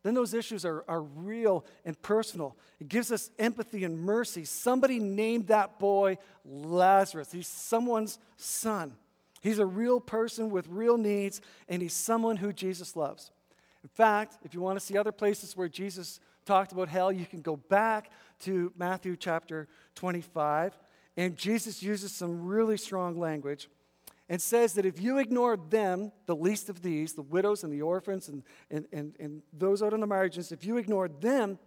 Then 0.03 0.13
those 0.13 0.33
issues 0.33 0.63
are, 0.65 0.85
are 0.87 1.01
real 1.01 1.65
and 1.83 2.01
personal. 2.01 2.55
It 2.79 2.87
gives 2.87 3.11
us 3.11 3.29
empathy 3.37 3.83
and 3.83 3.99
mercy. 3.99 4.45
Somebody 4.45 4.99
named 4.99 5.47
that 5.47 5.77
boy 5.77 6.17
Lazarus. 6.45 7.31
He's 7.31 7.47
someone's 7.47 8.17
son. 8.37 8.95
He's 9.41 9.59
a 9.59 9.65
real 9.65 9.99
person 9.99 10.49
with 10.49 10.67
real 10.67 10.97
needs, 10.97 11.41
and 11.67 11.81
he's 11.81 11.93
someone 11.93 12.37
who 12.37 12.53
Jesus 12.53 12.95
loves. 12.95 13.31
In 13.83 13.89
fact, 13.89 14.37
if 14.43 14.53
you 14.53 14.61
want 14.61 14.79
to 14.79 14.85
see 14.85 14.97
other 14.97 15.11
places 15.11 15.55
where 15.55 15.69
Jesus 15.69 16.19
talked 16.45 16.71
about 16.71 16.89
hell, 16.89 17.11
you 17.11 17.25
can 17.25 17.41
go 17.41 17.55
back 17.55 18.11
to 18.41 18.73
Matthew 18.77 19.15
chapter 19.15 19.67
25, 19.95 20.77
and 21.15 21.37
Jesus 21.37 21.81
uses 21.81 22.11
some 22.11 22.45
really 22.45 22.77
strong 22.77 23.19
language 23.19 23.69
and 24.29 24.39
says 24.39 24.73
that 24.73 24.85
if 24.85 25.01
you 25.01 25.17
ignore 25.17 25.57
them, 25.57 26.11
the 26.27 26.35
least 26.35 26.69
of 26.69 26.83
these, 26.83 27.13
the 27.13 27.23
widows 27.23 27.63
and 27.63 27.73
the 27.73 27.81
orphans 27.81 28.29
and, 28.29 28.43
and, 28.69 28.85
and, 28.93 29.15
and 29.19 29.41
those 29.51 29.81
out 29.81 29.91
on 29.91 29.99
the 29.99 30.07
margins, 30.07 30.51
if 30.51 30.63
you 30.63 30.77
ignore 30.77 31.09
them, 31.09 31.57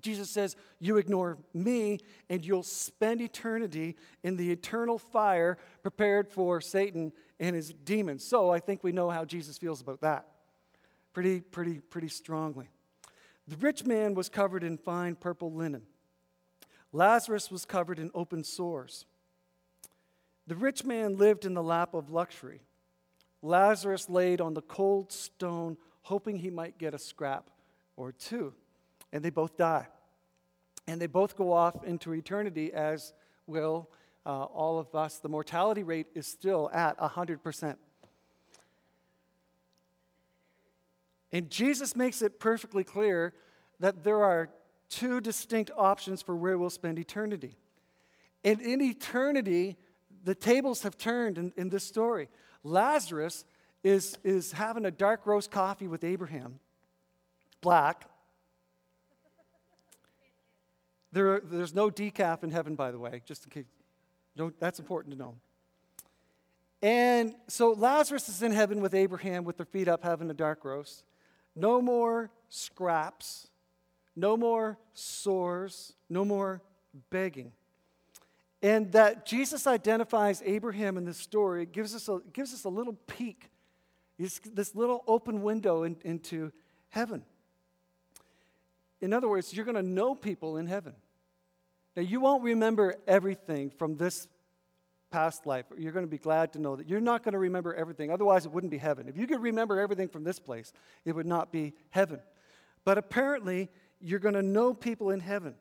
Jesus 0.00 0.30
says, 0.30 0.56
You 0.78 0.96
ignore 0.96 1.38
me, 1.52 2.00
and 2.30 2.44
you'll 2.44 2.62
spend 2.62 3.20
eternity 3.20 3.96
in 4.22 4.36
the 4.36 4.50
eternal 4.50 4.98
fire 4.98 5.58
prepared 5.82 6.26
for 6.26 6.60
Satan 6.62 7.12
and 7.38 7.54
his 7.54 7.72
demons. 7.72 8.24
So 8.24 8.50
I 8.50 8.60
think 8.60 8.82
we 8.82 8.92
know 8.92 9.10
how 9.10 9.26
Jesus 9.26 9.58
feels 9.58 9.82
about 9.82 10.00
that. 10.00 10.26
Pretty, 11.12 11.40
pretty, 11.40 11.80
pretty 11.80 12.08
strongly. 12.08 12.70
The 13.46 13.56
rich 13.56 13.84
man 13.84 14.14
was 14.14 14.28
covered 14.28 14.64
in 14.64 14.78
fine 14.78 15.16
purple 15.16 15.52
linen. 15.52 15.82
Lazarus 16.92 17.50
was 17.50 17.64
covered 17.64 17.98
in 17.98 18.10
open 18.14 18.42
sores. 18.42 19.04
The 20.50 20.56
rich 20.56 20.84
man 20.84 21.16
lived 21.16 21.44
in 21.44 21.54
the 21.54 21.62
lap 21.62 21.94
of 21.94 22.10
luxury. 22.10 22.60
Lazarus 23.40 24.08
laid 24.10 24.40
on 24.40 24.52
the 24.52 24.62
cold 24.62 25.12
stone, 25.12 25.76
hoping 26.02 26.38
he 26.38 26.50
might 26.50 26.76
get 26.76 26.92
a 26.92 26.98
scrap 26.98 27.48
or 27.94 28.10
two. 28.10 28.52
And 29.12 29.24
they 29.24 29.30
both 29.30 29.56
die. 29.56 29.86
And 30.88 31.00
they 31.00 31.06
both 31.06 31.36
go 31.36 31.52
off 31.52 31.84
into 31.84 32.12
eternity, 32.14 32.72
as 32.72 33.12
will 33.46 33.90
uh, 34.26 34.42
all 34.42 34.80
of 34.80 34.92
us. 34.92 35.18
The 35.18 35.28
mortality 35.28 35.84
rate 35.84 36.08
is 36.16 36.26
still 36.26 36.68
at 36.72 36.98
100%. 36.98 37.76
And 41.30 41.48
Jesus 41.48 41.94
makes 41.94 42.22
it 42.22 42.40
perfectly 42.40 42.82
clear 42.82 43.34
that 43.78 44.02
there 44.02 44.24
are 44.24 44.50
two 44.88 45.20
distinct 45.20 45.70
options 45.76 46.22
for 46.22 46.34
where 46.34 46.58
we'll 46.58 46.70
spend 46.70 46.98
eternity. 46.98 47.56
And 48.42 48.60
in 48.60 48.82
eternity, 48.82 49.76
the 50.24 50.34
tables 50.34 50.82
have 50.82 50.96
turned 50.96 51.38
in, 51.38 51.52
in 51.56 51.68
this 51.68 51.84
story. 51.84 52.28
Lazarus 52.62 53.44
is, 53.82 54.18
is 54.22 54.52
having 54.52 54.84
a 54.84 54.90
dark 54.90 55.26
roast 55.26 55.50
coffee 55.50 55.88
with 55.88 56.04
Abraham, 56.04 56.60
black. 57.60 58.06
There 61.12 61.34
are, 61.34 61.42
there's 61.42 61.74
no 61.74 61.90
decaf 61.90 62.44
in 62.44 62.50
heaven, 62.50 62.74
by 62.74 62.90
the 62.90 62.98
way, 62.98 63.22
just 63.24 63.44
in 63.44 63.50
case. 63.50 63.64
Don't, 64.36 64.58
that's 64.60 64.78
important 64.78 65.14
to 65.14 65.18
know. 65.18 65.34
And 66.82 67.34
so 67.46 67.72
Lazarus 67.72 68.28
is 68.28 68.42
in 68.42 68.52
heaven 68.52 68.80
with 68.80 68.94
Abraham 68.94 69.44
with 69.44 69.56
their 69.56 69.66
feet 69.66 69.88
up 69.88 70.02
having 70.02 70.30
a 70.30 70.34
dark 70.34 70.64
roast. 70.64 71.04
No 71.54 71.82
more 71.82 72.30
scraps, 72.48 73.48
no 74.16 74.36
more 74.36 74.78
sores, 74.94 75.94
no 76.08 76.24
more 76.24 76.62
begging. 77.10 77.52
And 78.62 78.92
that 78.92 79.24
Jesus 79.24 79.66
identifies 79.66 80.42
Abraham 80.44 80.98
in 80.98 81.04
this 81.04 81.16
story 81.16 81.62
it 81.62 81.72
gives 81.72 81.94
us 81.94 82.08
a, 82.08 82.20
gives 82.32 82.52
us 82.52 82.64
a 82.64 82.68
little 82.68 82.92
peek, 83.06 83.50
it's 84.18 84.38
this 84.40 84.74
little 84.74 85.02
open 85.06 85.42
window 85.42 85.82
in, 85.84 85.96
into 86.04 86.52
heaven. 86.90 87.24
In 89.00 89.14
other 89.14 89.28
words, 89.28 89.54
you're 89.54 89.64
going 89.64 89.76
to 89.76 89.82
know 89.82 90.14
people 90.14 90.58
in 90.58 90.66
heaven. 90.66 90.94
Now, 91.96 92.02
you 92.02 92.20
won't 92.20 92.42
remember 92.42 92.96
everything 93.06 93.70
from 93.70 93.96
this 93.96 94.28
past 95.10 95.46
life. 95.46 95.64
You're 95.76 95.92
going 95.92 96.04
to 96.04 96.10
be 96.10 96.18
glad 96.18 96.52
to 96.52 96.58
know 96.58 96.76
that 96.76 96.88
you're 96.88 97.00
not 97.00 97.24
going 97.24 97.32
to 97.32 97.38
remember 97.38 97.74
everything. 97.74 98.10
Otherwise, 98.10 98.46
it 98.46 98.52
wouldn't 98.52 98.70
be 98.70 98.78
heaven. 98.78 99.08
If 99.08 99.16
you 99.16 99.26
could 99.26 99.42
remember 99.42 99.80
everything 99.80 100.08
from 100.08 100.22
this 100.22 100.38
place, 100.38 100.72
it 101.04 101.12
would 101.12 101.26
not 101.26 101.50
be 101.50 101.72
heaven. 101.90 102.20
But 102.84 102.98
apparently, 102.98 103.70
you're 104.00 104.18
going 104.18 104.34
to 104.34 104.42
know 104.42 104.72
people 104.74 105.10
in 105.10 105.20
heaven. 105.20 105.54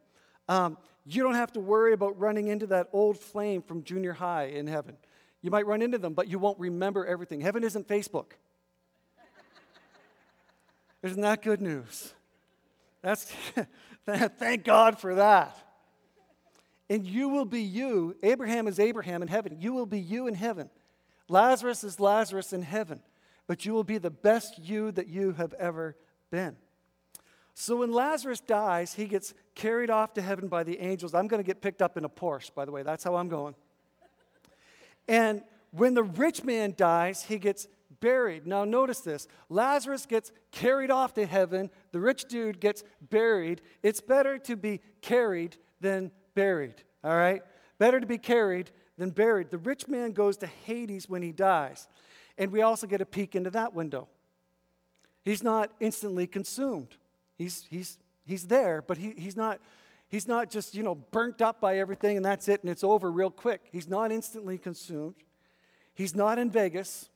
Um, 0.50 0.78
you 1.06 1.24
don't 1.24 1.36
have 1.36 1.54
to 1.54 1.62
worry 1.62 1.94
about 1.94 2.20
running 2.20 2.48
into 2.48 2.68
that 2.68 2.90
old 2.92 3.18
flame 3.18 3.62
from 3.62 3.84
junior 3.84 4.12
high 4.12 4.48
in 4.48 4.68
heaven. 4.68 4.98
You 5.42 5.50
might 5.52 5.66
run 5.66 5.82
into 5.82 5.98
them, 5.98 6.14
but 6.14 6.28
you 6.28 6.40
won't 6.40 6.60
remember 6.60 7.06
everything. 7.06 7.40
Heaven 7.40 7.64
isn't 7.64 7.88
Facebook. 7.88 8.32
Isn't 11.04 11.22
that 11.22 11.42
good 11.42 11.62
news? 11.62 12.14
That's 13.02 13.32
thank 14.06 14.66
God 14.66 15.00
for 15.00 15.16
that 15.16 15.56
and 16.90 17.06
you 17.06 17.30
will 17.30 17.46
be 17.46 17.62
you. 17.62 18.16
Abraham 18.24 18.68
is 18.68 18.80
Abraham 18.80 19.22
in 19.22 19.28
heaven. 19.28 19.58
You 19.60 19.74
will 19.74 19.86
be 19.86 20.00
you 20.00 20.28
in 20.28 20.34
heaven. 20.34 20.70
Lazarus 21.28 21.84
is 21.84 22.00
Lazarus 22.00 22.52
in 22.52 22.64
heaven, 22.64 23.02
but 23.48 23.66
you 23.66 23.74
will 23.74 23.84
be 23.84 24.00
the 24.00 24.10
best 24.10 24.58
you 24.58 24.92
that 24.94 25.08
you 25.08 25.34
have 25.34 25.54
ever 25.54 25.96
been. 26.32 26.58
So 27.54 27.78
when 27.78 27.92
Lazarus 27.92 28.40
dies, 28.40 28.94
he 28.94 29.06
gets 29.06 29.34
carried 29.56 29.90
off 29.90 30.14
to 30.14 30.22
heaven 30.22 30.48
by 30.48 30.64
the 30.64 30.80
angels. 30.80 31.14
I'm 31.14 31.28
going 31.28 31.44
to 31.44 31.48
get 31.48 31.62
picked 31.62 31.82
up 31.82 31.98
in 31.98 32.06
a 32.06 32.10
Porsche, 32.10 32.54
by 32.54 32.66
the 32.66 32.72
way. 32.72 32.84
That's 32.84 33.04
how 33.04 33.16
I'm 33.16 33.28
going. 33.28 33.56
And 35.08 35.42
when 35.72 35.94
the 35.94 36.04
rich 36.04 36.44
man 36.44 36.74
dies, 36.78 37.24
he 37.24 37.38
gets 37.38 37.68
buried. 38.00 38.48
Now, 38.48 38.64
notice 38.64 39.02
this 39.02 39.28
Lazarus 39.50 40.06
gets 40.06 40.32
carried 40.52 40.92
off 40.92 41.14
to 41.16 41.26
heaven, 41.26 41.70
the 41.92 42.00
rich 42.00 42.26
dude 42.26 42.60
gets 42.60 42.84
buried. 43.10 43.62
It's 43.84 44.02
better 44.02 44.38
to 44.40 44.56
be 44.56 44.82
carried 45.02 45.58
than 45.82 46.12
buried, 46.36 46.76
all 47.04 47.16
right? 47.16 47.42
Better 47.78 48.00
to 48.00 48.06
be 48.06 48.18
carried 48.18 48.72
than 48.98 49.12
buried. 49.12 49.50
The 49.50 49.58
rich 49.58 49.88
man 49.88 50.12
goes 50.12 50.38
to 50.38 50.48
Hades 50.48 51.10
when 51.10 51.22
he 51.22 51.32
dies. 51.32 51.88
And 52.38 52.52
we 52.52 52.62
also 52.62 52.88
get 52.88 53.02
a 53.02 53.06
peek 53.06 53.36
into 53.36 53.50
that 53.52 53.74
window. 53.74 54.08
He's 55.24 55.44
not 55.44 55.72
instantly 55.80 56.28
consumed. 56.28 56.96
He's, 57.40 57.66
he's, 57.70 57.98
he's 58.26 58.48
there, 58.48 58.84
but 58.86 58.98
he, 58.98 59.14
he's, 59.18 59.38
not, 59.38 59.62
he's 60.10 60.28
not 60.28 60.52
just, 60.52 60.76
you 60.76 60.84
know, 60.84 60.96
burnt 60.96 61.42
up 61.42 61.62
by 61.62 61.80
everything 61.80 62.18
and 62.18 62.26
that's 62.26 62.50
it 62.50 62.62
and 62.62 62.70
it's 62.70 62.84
over 62.84 63.10
real 63.10 63.32
quick. 63.32 63.62
He's 63.72 63.88
not 63.88 64.12
instantly 64.12 64.58
consumed. 64.58 65.16
He's 65.94 66.14
not 66.14 66.38
in 66.38 66.52
Vegas. 66.52 67.10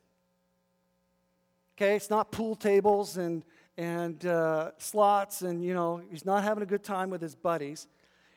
Okay, 1.76 1.98
it's 1.98 2.10
not 2.10 2.32
pool 2.32 2.56
tables 2.56 3.18
and, 3.18 3.44
and 3.78 4.26
uh, 4.26 4.72
slots 4.78 5.42
and, 5.42 5.62
you 5.62 5.74
know, 5.74 6.02
he's 6.10 6.26
not 6.26 6.44
having 6.44 6.64
a 6.64 6.66
good 6.66 6.84
time 6.84 7.10
with 7.10 7.22
his 7.22 7.36
buddies. 7.36 7.88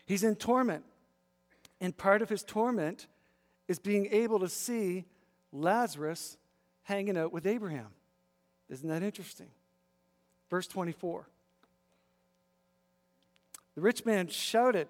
He's 0.06 0.24
in 0.24 0.34
torment. 0.34 0.84
And 1.80 1.96
part 1.96 2.20
of 2.20 2.28
his 2.28 2.42
torment 2.42 3.06
is 3.68 3.78
being 3.78 4.06
able 4.10 4.40
to 4.40 4.48
see 4.48 5.04
Lazarus 5.52 6.36
hanging 6.82 7.16
out 7.16 7.32
with 7.32 7.46
Abraham. 7.46 7.88
Isn't 8.68 8.88
that 8.88 9.04
interesting? 9.04 9.50
Verse 10.50 10.66
24. 10.66 11.28
The 13.76 13.82
rich 13.82 14.04
man 14.04 14.28
shouted, 14.28 14.88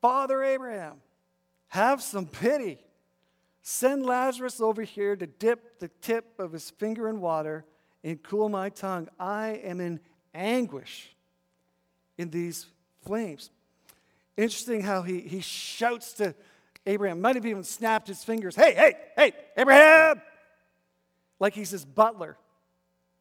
Father 0.00 0.42
Abraham, 0.44 0.98
have 1.68 2.02
some 2.02 2.26
pity. 2.26 2.78
Send 3.62 4.06
Lazarus 4.06 4.60
over 4.60 4.82
here 4.82 5.16
to 5.16 5.26
dip 5.26 5.80
the 5.80 5.88
tip 6.00 6.38
of 6.38 6.52
his 6.52 6.70
finger 6.70 7.08
in 7.08 7.20
water 7.20 7.64
and 8.04 8.22
cool 8.22 8.48
my 8.48 8.68
tongue. 8.68 9.08
I 9.18 9.60
am 9.64 9.80
in 9.80 10.00
anguish 10.34 11.16
in 12.18 12.30
these 12.30 12.66
flames. 13.04 13.50
Interesting 14.36 14.82
how 14.82 15.02
he, 15.02 15.20
he 15.20 15.40
shouts 15.40 16.12
to 16.14 16.34
Abraham, 16.84 17.20
might 17.20 17.34
have 17.34 17.46
even 17.46 17.64
snapped 17.64 18.06
his 18.06 18.22
fingers. 18.22 18.54
Hey, 18.54 18.74
hey, 18.74 18.94
hey, 19.16 19.32
Abraham! 19.56 20.22
Like 21.40 21.54
he's 21.54 21.70
his 21.70 21.84
butler. 21.84 22.36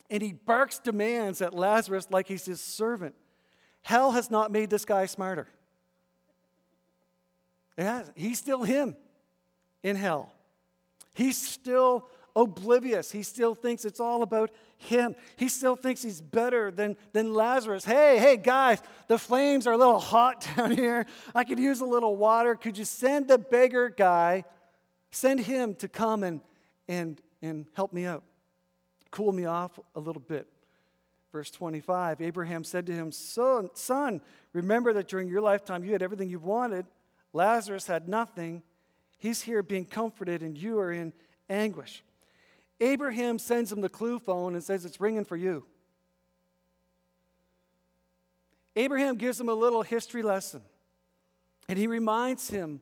And 0.10 0.22
he 0.22 0.34
barks 0.34 0.78
demands 0.78 1.42
at 1.42 1.54
Lazarus 1.54 2.08
like 2.12 2.28
he's 2.28 2.46
his 2.46 2.62
servant. 2.62 3.16
Hell 3.86 4.14
has 4.14 4.32
not 4.32 4.52
made 4.52 4.72
this 4.72 4.84
guy 4.84 5.06
smarter. 5.06 5.48
He's 8.16 8.40
still 8.40 8.64
him 8.64 8.96
in 9.84 9.96
hell. 9.96 10.34
He's 11.14 11.38
still 11.38 12.10
oblivious. 12.36 13.12
He 13.12 13.22
still 13.22 13.54
thinks 13.54 13.86
it's 13.86 14.00
all 14.00 14.24
about 14.24 14.50
him. 14.80 15.16
He 15.36 15.50
still 15.50 15.76
thinks 15.76 16.02
he's 16.02 16.20
better 16.20 16.72
than, 16.72 16.98
than 17.14 17.36
Lazarus. 17.36 17.86
Hey, 17.86 18.18
hey, 18.18 18.38
guys, 18.38 18.82
the 19.08 19.20
flames 19.20 19.68
are 19.68 19.74
a 19.74 19.78
little 19.78 20.00
hot 20.00 20.48
down 20.58 20.72
here. 20.72 21.06
I 21.36 21.44
could 21.44 21.60
use 21.60 21.80
a 21.82 21.86
little 21.86 22.16
water. 22.16 22.56
Could 22.56 22.80
you 22.80 22.86
send 22.86 23.28
the 23.28 23.38
beggar 23.38 23.90
guy, 23.90 24.46
send 25.12 25.42
him 25.42 25.76
to 25.76 25.88
come 25.88 26.24
and, 26.24 26.42
and, 26.88 27.22
and 27.40 27.68
help 27.76 27.94
me 27.94 28.08
out? 28.08 28.24
Cool 29.12 29.32
me 29.32 29.46
off 29.46 29.80
a 29.94 30.00
little 30.00 30.24
bit. 30.28 30.48
Verse 31.36 31.52
25 31.52 32.22
Abraham 32.22 32.64
said 32.64 32.86
to 32.86 32.94
him, 32.94 33.12
Son, 33.12 33.70
son, 33.74 34.22
remember 34.54 34.94
that 34.94 35.10
during 35.10 35.28
your 35.28 35.42
lifetime 35.42 35.84
you 35.84 35.92
had 35.92 36.02
everything 36.02 36.30
you 36.30 36.40
wanted. 36.40 36.86
Lazarus 37.34 37.88
had 37.88 38.08
nothing. 38.08 38.64
He's 39.18 39.42
here 39.42 39.62
being 39.62 39.84
comforted, 39.84 40.42
and 40.42 40.58
you 40.58 40.80
are 40.80 40.94
in 40.94 41.12
anguish. 41.50 42.06
Abraham 42.80 43.38
sends 43.38 43.70
him 43.70 43.82
the 43.82 43.90
clue 43.90 44.18
phone 44.18 44.54
and 44.54 44.64
says, 44.64 44.86
It's 44.86 45.02
ringing 45.02 45.26
for 45.26 45.36
you. 45.36 45.66
Abraham 48.78 49.18
gives 49.18 49.38
him 49.38 49.50
a 49.50 49.54
little 49.54 49.82
history 49.82 50.24
lesson, 50.24 50.62
and 51.68 51.78
he 51.78 51.88
reminds 51.88 52.50
him 52.50 52.80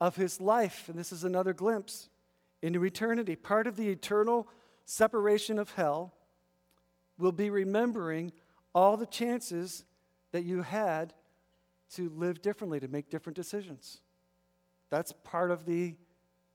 of 0.00 0.16
his 0.16 0.40
life. 0.40 0.88
And 0.88 0.98
this 0.98 1.12
is 1.12 1.24
another 1.24 1.52
glimpse 1.52 2.08
into 2.62 2.86
eternity. 2.86 3.36
Part 3.36 3.66
of 3.66 3.76
the 3.76 3.90
eternal 3.90 4.48
separation 4.86 5.58
of 5.58 5.72
hell 5.72 6.14
will 7.18 7.32
be 7.32 7.50
remembering 7.50 8.32
all 8.74 8.96
the 8.96 9.06
chances 9.06 9.84
that 10.32 10.44
you 10.44 10.62
had 10.62 11.12
to 11.94 12.10
live 12.10 12.40
differently, 12.40 12.80
to 12.80 12.88
make 12.88 13.10
different 13.10 13.36
decisions. 13.36 14.00
That's 14.90 15.12
part 15.24 15.50
of 15.50 15.66
the, 15.66 15.94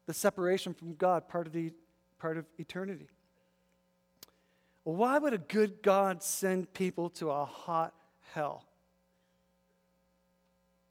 the 0.05 0.13
separation 0.13 0.73
from 0.73 0.95
God, 0.95 1.27
part 1.27 1.47
of 1.47 1.53
the 1.53 1.71
part 2.19 2.37
of 2.37 2.45
eternity. 2.57 3.07
Why 4.83 5.19
would 5.19 5.33
a 5.33 5.37
good 5.37 5.83
God 5.83 6.23
send 6.23 6.73
people 6.73 7.09
to 7.11 7.29
a 7.29 7.45
hot 7.45 7.93
hell? 8.33 8.65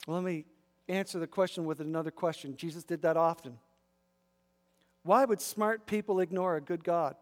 Well, 0.07 0.17
let 0.17 0.25
me 0.25 0.45
answer 0.89 1.19
the 1.19 1.27
question 1.27 1.65
with 1.65 1.81
another 1.81 2.11
question. 2.11 2.57
Jesus 2.57 2.85
did 2.85 3.03
that 3.03 3.17
often. 3.17 3.59
Why 5.03 5.25
would 5.25 5.41
smart 5.41 5.87
people 5.87 6.21
ignore 6.21 6.57
a 6.57 6.61
good 6.61 6.85
God? 6.85 7.17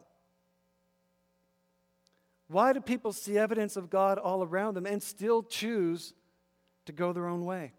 Why 2.49 2.73
do 2.73 2.81
people 2.81 3.13
see 3.13 3.39
evidence 3.39 3.77
of 3.77 3.91
God 3.91 4.19
all 4.19 4.43
around 4.43 4.75
them 4.75 4.87
and 4.87 5.03
still 5.03 5.43
choose 5.43 6.15
to 6.87 6.93
go 6.93 7.13
their 7.13 7.27
own 7.27 7.45
way? 7.45 7.73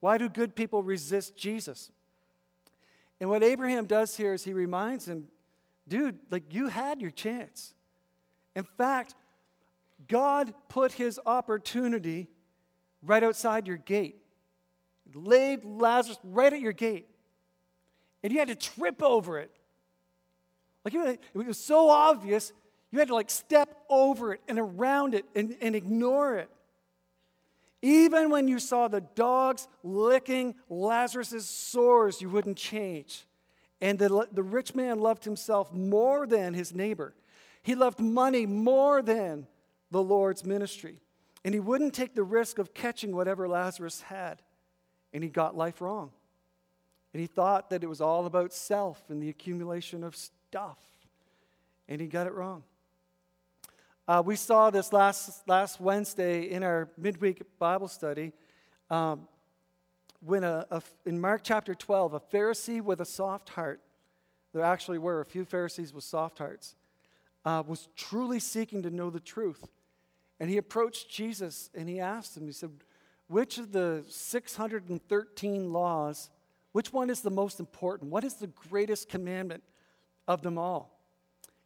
Why 0.00 0.18
do 0.18 0.28
good 0.28 0.56
people 0.56 0.82
resist 0.82 1.36
Jesus? 1.36 1.92
And 3.20 3.30
what 3.30 3.42
Abraham 3.42 3.86
does 3.86 4.16
here 4.16 4.32
is 4.32 4.44
he 4.44 4.52
reminds 4.52 5.06
him 5.06 5.28
dude, 5.86 6.18
like 6.30 6.54
you 6.54 6.68
had 6.68 7.00
your 7.00 7.10
chance. 7.10 7.74
In 8.54 8.64
fact, 8.64 9.14
God 10.08 10.54
put 10.68 10.92
his 10.92 11.20
opportunity 11.24 12.28
right 13.02 13.22
outside 13.22 13.66
your 13.66 13.76
gate, 13.76 14.16
laid 15.14 15.64
Lazarus 15.64 16.18
right 16.24 16.52
at 16.52 16.60
your 16.60 16.72
gate, 16.72 17.08
and 18.22 18.32
you 18.32 18.38
had 18.38 18.48
to 18.48 18.54
trip 18.54 19.02
over 19.02 19.38
it. 19.38 19.50
Like 20.84 20.94
it 20.94 21.20
was 21.34 21.58
so 21.58 21.90
obvious, 21.90 22.52
you 22.92 22.98
had 22.98 23.08
to 23.08 23.14
like 23.14 23.30
step 23.30 23.74
over 23.88 24.34
it 24.34 24.40
and 24.46 24.58
around 24.58 25.14
it 25.14 25.24
and, 25.34 25.56
and 25.60 25.74
ignore 25.74 26.36
it. 26.36 26.50
Even 27.80 28.30
when 28.30 28.46
you 28.46 28.60
saw 28.60 28.86
the 28.86 29.00
dogs 29.00 29.66
licking 29.82 30.54
Lazarus' 30.68 31.48
sores, 31.48 32.20
you 32.22 32.28
wouldn't 32.28 32.56
change. 32.56 33.26
And 33.80 33.98
the, 33.98 34.28
the 34.30 34.42
rich 34.42 34.74
man 34.74 35.00
loved 35.00 35.24
himself 35.24 35.72
more 35.72 36.26
than 36.26 36.54
his 36.54 36.72
neighbor. 36.72 37.14
He 37.62 37.74
loved 37.74 37.98
money 37.98 38.46
more 38.46 39.02
than 39.02 39.48
the 39.90 40.02
Lord's 40.02 40.44
ministry. 40.44 41.00
And 41.44 41.54
he 41.54 41.60
wouldn't 41.60 41.94
take 41.94 42.14
the 42.14 42.22
risk 42.22 42.58
of 42.58 42.74
catching 42.74 43.16
whatever 43.16 43.48
Lazarus 43.48 44.02
had. 44.02 44.42
And 45.12 45.24
he 45.24 45.28
got 45.28 45.56
life 45.56 45.80
wrong. 45.80 46.12
And 47.12 47.20
he 47.20 47.26
thought 47.26 47.70
that 47.70 47.82
it 47.82 47.88
was 47.88 48.00
all 48.00 48.26
about 48.26 48.52
self 48.52 49.02
and 49.08 49.20
the 49.20 49.28
accumulation 49.28 50.04
of 50.04 50.14
stuff. 50.14 50.78
And 51.88 52.00
he 52.00 52.06
got 52.06 52.26
it 52.26 52.32
wrong. 52.32 52.62
Uh, 54.08 54.20
we 54.24 54.34
saw 54.34 54.68
this 54.68 54.92
last, 54.92 55.46
last 55.48 55.80
Wednesday 55.80 56.50
in 56.50 56.64
our 56.64 56.88
midweek 56.98 57.40
Bible 57.60 57.86
study. 57.86 58.32
Um, 58.90 59.28
when 60.18 60.42
a, 60.42 60.66
a, 60.72 60.82
in 61.06 61.20
Mark 61.20 61.42
chapter 61.44 61.72
12, 61.72 62.14
a 62.14 62.20
Pharisee 62.20 62.80
with 62.80 63.00
a 63.00 63.04
soft 63.04 63.50
heart, 63.50 63.80
there 64.52 64.64
actually 64.64 64.98
were 64.98 65.20
a 65.20 65.24
few 65.24 65.44
Pharisees 65.44 65.94
with 65.94 66.02
soft 66.02 66.38
hearts, 66.38 66.74
uh, 67.44 67.62
was 67.64 67.88
truly 67.94 68.40
seeking 68.40 68.82
to 68.82 68.90
know 68.90 69.08
the 69.08 69.20
truth. 69.20 69.68
And 70.40 70.50
he 70.50 70.56
approached 70.56 71.08
Jesus 71.08 71.70
and 71.72 71.88
he 71.88 72.00
asked 72.00 72.36
him, 72.36 72.46
he 72.46 72.52
said, 72.52 72.70
Which 73.28 73.58
of 73.58 73.70
the 73.70 74.04
613 74.08 75.72
laws, 75.72 76.28
which 76.72 76.92
one 76.92 77.08
is 77.08 77.20
the 77.20 77.30
most 77.30 77.60
important? 77.60 78.10
What 78.10 78.24
is 78.24 78.34
the 78.34 78.48
greatest 78.48 79.08
commandment 79.08 79.62
of 80.26 80.42
them 80.42 80.58
all? 80.58 80.91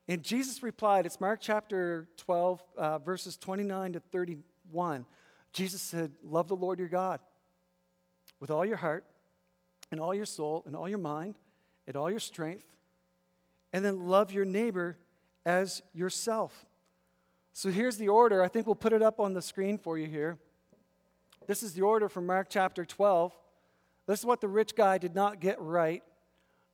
And 0.09 0.23
Jesus 0.23 0.62
replied, 0.62 1.05
it's 1.05 1.21
Mark 1.21 1.40
chapter 1.42 2.09
12, 2.19 2.62
uh, 2.77 2.99
verses 2.99 3.37
29 3.37 3.95
to 3.95 4.01
31. 4.01 5.05
Jesus 5.53 5.83
said, 5.83 6.12
Love 6.23 6.49
the 6.49 6.57
Lord 6.57 6.79
your 6.79 6.88
God 6.88 7.19
with 8.38 8.51
all 8.51 8.64
your 8.64 8.77
heart 8.77 9.05
and 9.90 10.01
all 10.01 10.14
your 10.14 10.27
soul 10.27 10.62
and 10.66 10.77
all 10.77 10.88
your 10.88 10.99
mind 10.99 11.37
and 11.87 11.97
all 11.97 12.11
your 12.11 12.21
strength, 12.21 12.66
and 13.73 13.85
then 13.85 14.07
love 14.07 14.33
your 14.33 14.45
neighbor 14.45 14.99
as 15.45 15.83
yourself. 15.95 16.66
So 17.53 17.71
here's 17.71 17.97
the 17.97 18.09
order. 18.09 18.42
I 18.42 18.49
think 18.49 18.66
we'll 18.66 18.75
put 18.75 18.92
it 18.92 19.03
up 19.03 19.19
on 19.21 19.33
the 19.33 19.42
screen 19.42 19.79
for 19.79 19.97
you 19.97 20.07
here. 20.07 20.38
This 21.47 21.62
is 21.62 21.73
the 21.73 21.83
order 21.83 22.09
from 22.09 22.27
Mark 22.27 22.49
chapter 22.51 22.85
12. 22.85 23.33
This 24.07 24.21
is 24.21 24.27
what 24.27 24.40
the 24.40 24.49
rich 24.49 24.75
guy 24.77 24.99
did 24.99 25.14
not 25.14 25.40
get 25.40 25.61
right. 25.61 26.03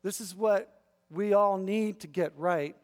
This 0.03 0.21
is 0.21 0.35
what 0.35 0.81
we 1.11 1.35
all 1.35 1.59
need 1.59 2.01
to 2.01 2.07
get 2.07 2.33
right. 2.37 2.75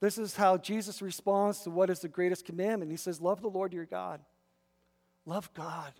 This 0.00 0.18
is 0.18 0.36
how 0.36 0.56
Jesus 0.56 1.00
responds 1.00 1.60
to 1.60 1.70
what 1.70 1.90
is 1.90 2.00
the 2.00 2.08
greatest 2.08 2.44
commandment. 2.44 2.90
He 2.90 2.96
says, 2.96 3.20
Love 3.20 3.40
the 3.40 3.48
Lord 3.48 3.72
your 3.72 3.86
God. 3.86 4.20
Love 5.26 5.52
God 5.54 5.92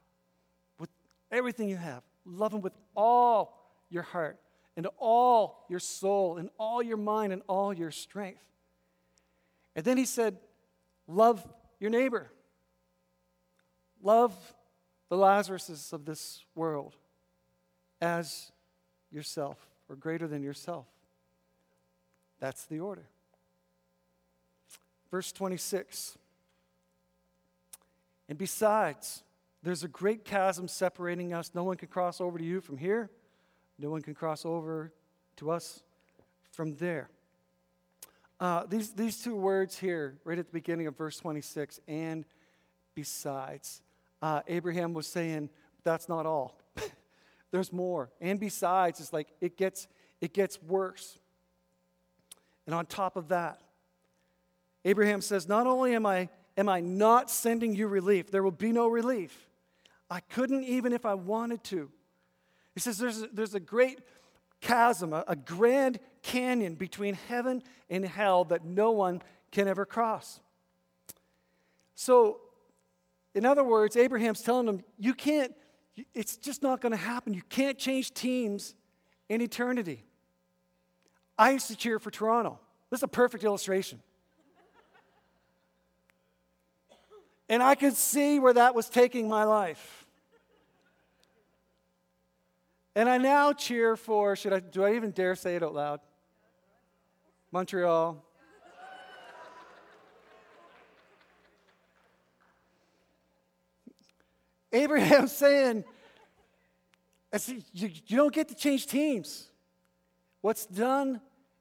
with 0.79 0.91
everything 1.31 1.69
you 1.69 1.77
have. 1.77 2.03
Love 2.27 2.53
Him 2.53 2.61
with 2.61 2.75
all 2.95 3.71
your 3.89 4.03
heart 4.03 4.39
and 4.77 4.89
all 4.99 5.65
your 5.69 5.79
soul, 5.79 6.37
and 6.37 6.51
all 6.59 6.83
your 6.83 6.97
mind, 6.97 7.33
and 7.33 7.43
all 7.49 7.73
your 7.73 7.91
strength. 7.91 8.43
And 9.77 9.85
then 9.85 9.97
he 9.97 10.05
said, 10.05 10.37
Love 11.07 11.47
your 11.79 11.91
neighbor. 11.91 12.31
Love 14.03 14.35
the 15.09 15.17
Lazaruses 15.17 15.93
of 15.93 16.05
this 16.05 16.45
world 16.55 16.97
as 18.01 18.51
yourself 19.11 19.59
or 19.89 19.97
greater 19.97 20.27
than 20.27 20.43
yourself. 20.43 20.87
That's 22.41 22.65
the 22.67 22.81
order. 22.81 23.07
Verse 25.15 25.31
26. 25.31 26.19
And 28.29 28.37
besides, 28.37 29.23
there's 29.63 29.85
a 29.85 29.89
great 29.89 30.25
chasm 30.25 30.67
separating 30.67 31.33
us. 31.33 31.53
No 31.55 31.63
one 31.63 31.77
can 31.77 31.87
cross 31.87 32.21
over 32.21 32.37
to 32.37 32.43
you 32.43 32.61
from 32.61 32.79
here, 32.79 33.11
no 33.79 33.91
one 33.91 34.03
can 34.03 34.17
cross 34.17 34.45
over 34.45 34.93
to 35.37 35.53
us 35.53 35.85
from 36.51 36.75
there. 36.79 37.11
Uh, 38.41 38.65
these, 38.69 38.91
these 38.91 39.23
two 39.23 39.37
words 39.37 39.79
here, 39.79 40.19
right 40.25 40.37
at 40.37 40.47
the 40.47 40.53
beginning 40.53 40.89
of 40.89 40.99
verse 40.99 41.17
26, 41.19 41.79
and 41.87 42.25
besides, 42.97 43.83
uh, 44.21 44.41
Abraham 44.49 44.95
was 44.95 45.07
saying, 45.07 45.49
that's 45.85 46.09
not 46.09 46.27
all. 46.27 46.59
There's 47.53 47.73
more. 47.73 48.11
And 48.21 48.41
besides, 48.41 48.99
it's 48.99 49.13
like 49.13 49.29
it 49.41 49.57
gets, 49.57 49.87
it 50.21 50.35
gets 50.35 50.61
worse. 50.61 51.21
And 52.67 52.75
on 52.75 52.87
top 52.87 53.15
of 53.15 53.29
that, 53.29 53.61
Abraham 54.85 55.21
says, 55.21 55.49
Not 55.49 55.67
only 55.67 55.95
am 55.95 56.07
I, 56.07 56.29
am 56.57 56.69
I 56.69 56.81
not 56.81 57.31
sending 57.31 57.75
you 57.75 57.89
relief, 57.89 58.31
there 58.31 58.43
will 58.43 58.51
be 58.51 58.73
no 58.73 58.87
relief. 58.89 59.49
I 60.11 60.21
couldn't 60.21 60.65
even 60.65 60.93
if 60.93 61.07
I 61.07 61.15
wanted 61.15 61.65
to. 61.65 61.91
He 62.75 62.81
says, 62.81 62.99
There's 62.99 63.23
a, 63.23 63.29
there's 63.33 63.55
a 63.55 63.61
great 63.61 64.01
chasm, 64.61 65.13
a, 65.13 65.25
a 65.29 65.37
grand 65.37 66.01
canyon 66.23 66.75
between 66.75 67.15
heaven 67.29 67.63
and 67.89 68.05
hell 68.05 68.45
that 68.45 68.65
no 68.65 68.91
one 68.91 69.23
can 69.51 69.69
ever 69.69 69.87
cross. 69.87 70.41
So, 71.95 72.41
in 73.35 73.45
other 73.47 73.65
words, 73.65 73.97
Abraham's 73.97 74.43
telling 74.43 74.67
them, 74.67 74.83
You 74.99 75.15
can't, 75.15 75.55
it's 76.13 76.37
just 76.37 76.63
not 76.63 76.81
going 76.81 76.93
to 76.93 76.99
happen. 76.99 77.33
You 77.35 77.43
can't 77.49 77.79
change 77.79 78.13
teams 78.13 78.75
in 79.29 79.41
eternity. 79.41 80.05
I 81.39 81.51
used 81.51 81.69
to 81.69 81.77
cheer 81.77 81.99
for 81.99 82.11
Toronto. 82.11 82.61
This 82.91 83.01
is 83.01 83.05
a 83.05 83.09
perfect 83.09 83.45
illustration. 83.45 84.01
And 87.55 87.63
I 87.63 87.77
could 87.77 87.95
see 87.95 88.41
where 88.41 88.53
that 88.53 88.75
was 88.75 88.89
taking 88.89 89.29
my 89.29 89.45
life. 89.45 90.07
And 92.97 93.09
I 93.09 93.17
now 93.17 93.53
cheer 93.53 93.97
for, 93.97 94.35
should 94.35 94.53
I, 94.53 94.59
do 94.59 94.83
I 94.83 94.97
even 94.97 95.13
dare 95.13 95.37
say 95.37 95.55
it 95.55 95.63
out 95.63 95.73
loud? 95.73 96.01
Montreal. 97.53 98.21
Abraham's 104.73 105.31
saying, 105.37 105.85
see, 107.37 107.65
you, 107.73 107.89
you 108.09 108.17
don't 108.17 108.35
get 108.35 108.49
to 108.49 108.57
change 108.57 108.89
teams. 108.89 109.47
What's 110.41 110.67
done 110.67 111.21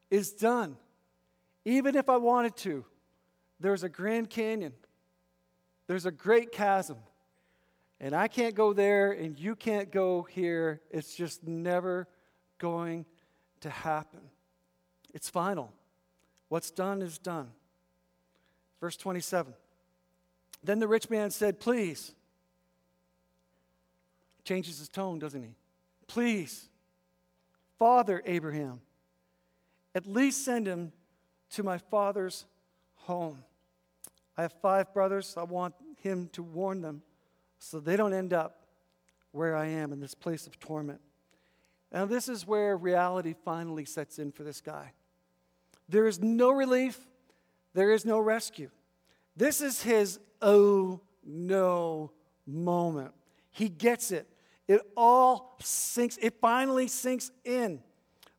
is 0.10 0.32
done. 0.32 0.76
Even 1.66 1.96
if 1.96 2.10
I 2.10 2.18
wanted 2.18 2.56
to, 2.58 2.84
there's 3.60 3.84
a 3.84 3.90
Grand 3.90 4.32
Canyon 4.32 4.74
there's 5.88 6.06
a 6.06 6.12
great 6.12 6.52
chasm. 6.52 6.98
And 8.00 8.16
I 8.16 8.28
can't 8.28 8.56
go 8.56 8.74
there, 8.74 9.12
and 9.12 9.40
you 9.40 9.56
can't 9.56 9.92
go 9.92 10.24
here. 10.24 10.82
It's 10.92 11.16
just 11.16 11.48
never 11.48 12.08
going 12.58 13.06
to 13.62 13.70
happen. 13.70 14.20
It's 15.14 15.30
final. 15.30 15.72
What's 16.50 16.70
done 16.70 17.02
is 17.02 17.18
done. 17.18 17.50
Verse 18.82 18.98
27. 18.98 19.54
Then 20.64 20.80
the 20.80 20.88
rich 20.88 21.10
man 21.10 21.32
said, 21.32 21.60
Please. 21.60 22.14
Changes 24.44 24.80
his 24.80 24.90
tone, 24.90 25.20
doesn't 25.20 25.42
he? 25.42 25.56
Please, 26.08 26.68
Father 27.80 28.22
Abraham, 28.26 28.82
at 29.96 30.06
least 30.06 30.44
send 30.44 30.68
him 30.68 30.92
to 31.52 31.64
my 31.64 31.78
father's 31.78 32.46
home. 32.96 33.44
I 34.38 34.42
have 34.44 34.54
five 34.62 34.94
brothers. 34.94 35.36
I 35.38 35.44
want 35.44 35.76
him 36.02 36.30
to 36.34 36.44
warn 36.44 36.82
them 36.82 37.02
so 37.60 37.80
they 37.80 37.96
don't 37.96 38.14
end 38.14 38.34
up 38.34 38.66
where 39.32 39.56
I 39.56 39.68
am 39.68 39.94
in 39.94 40.00
this 40.00 40.14
place 40.14 40.48
of 40.48 40.60
torment. 40.60 41.02
Now, 41.92 42.06
this 42.06 42.28
is 42.28 42.48
where 42.48 42.76
reality 42.76 43.36
finally 43.46 43.86
sets 43.86 44.18
in 44.18 44.32
for 44.32 44.44
this 44.44 44.62
guy. 44.62 44.94
There 45.88 46.08
is 46.08 46.20
no 46.20 46.52
relief, 46.52 47.00
there 47.74 47.92
is 47.92 48.06
no 48.06 48.20
rescue. 48.20 48.70
This 49.36 49.62
is 49.62 49.82
his 49.82 50.20
oh 50.42 51.02
no 51.26 52.12
moment. 52.46 53.14
He 53.52 53.70
gets 53.70 54.12
it. 54.12 54.28
It 54.68 54.82
all 54.96 55.58
sinks, 55.62 56.18
it 56.22 56.36
finally 56.40 56.88
sinks 56.88 57.32
in. 57.44 57.82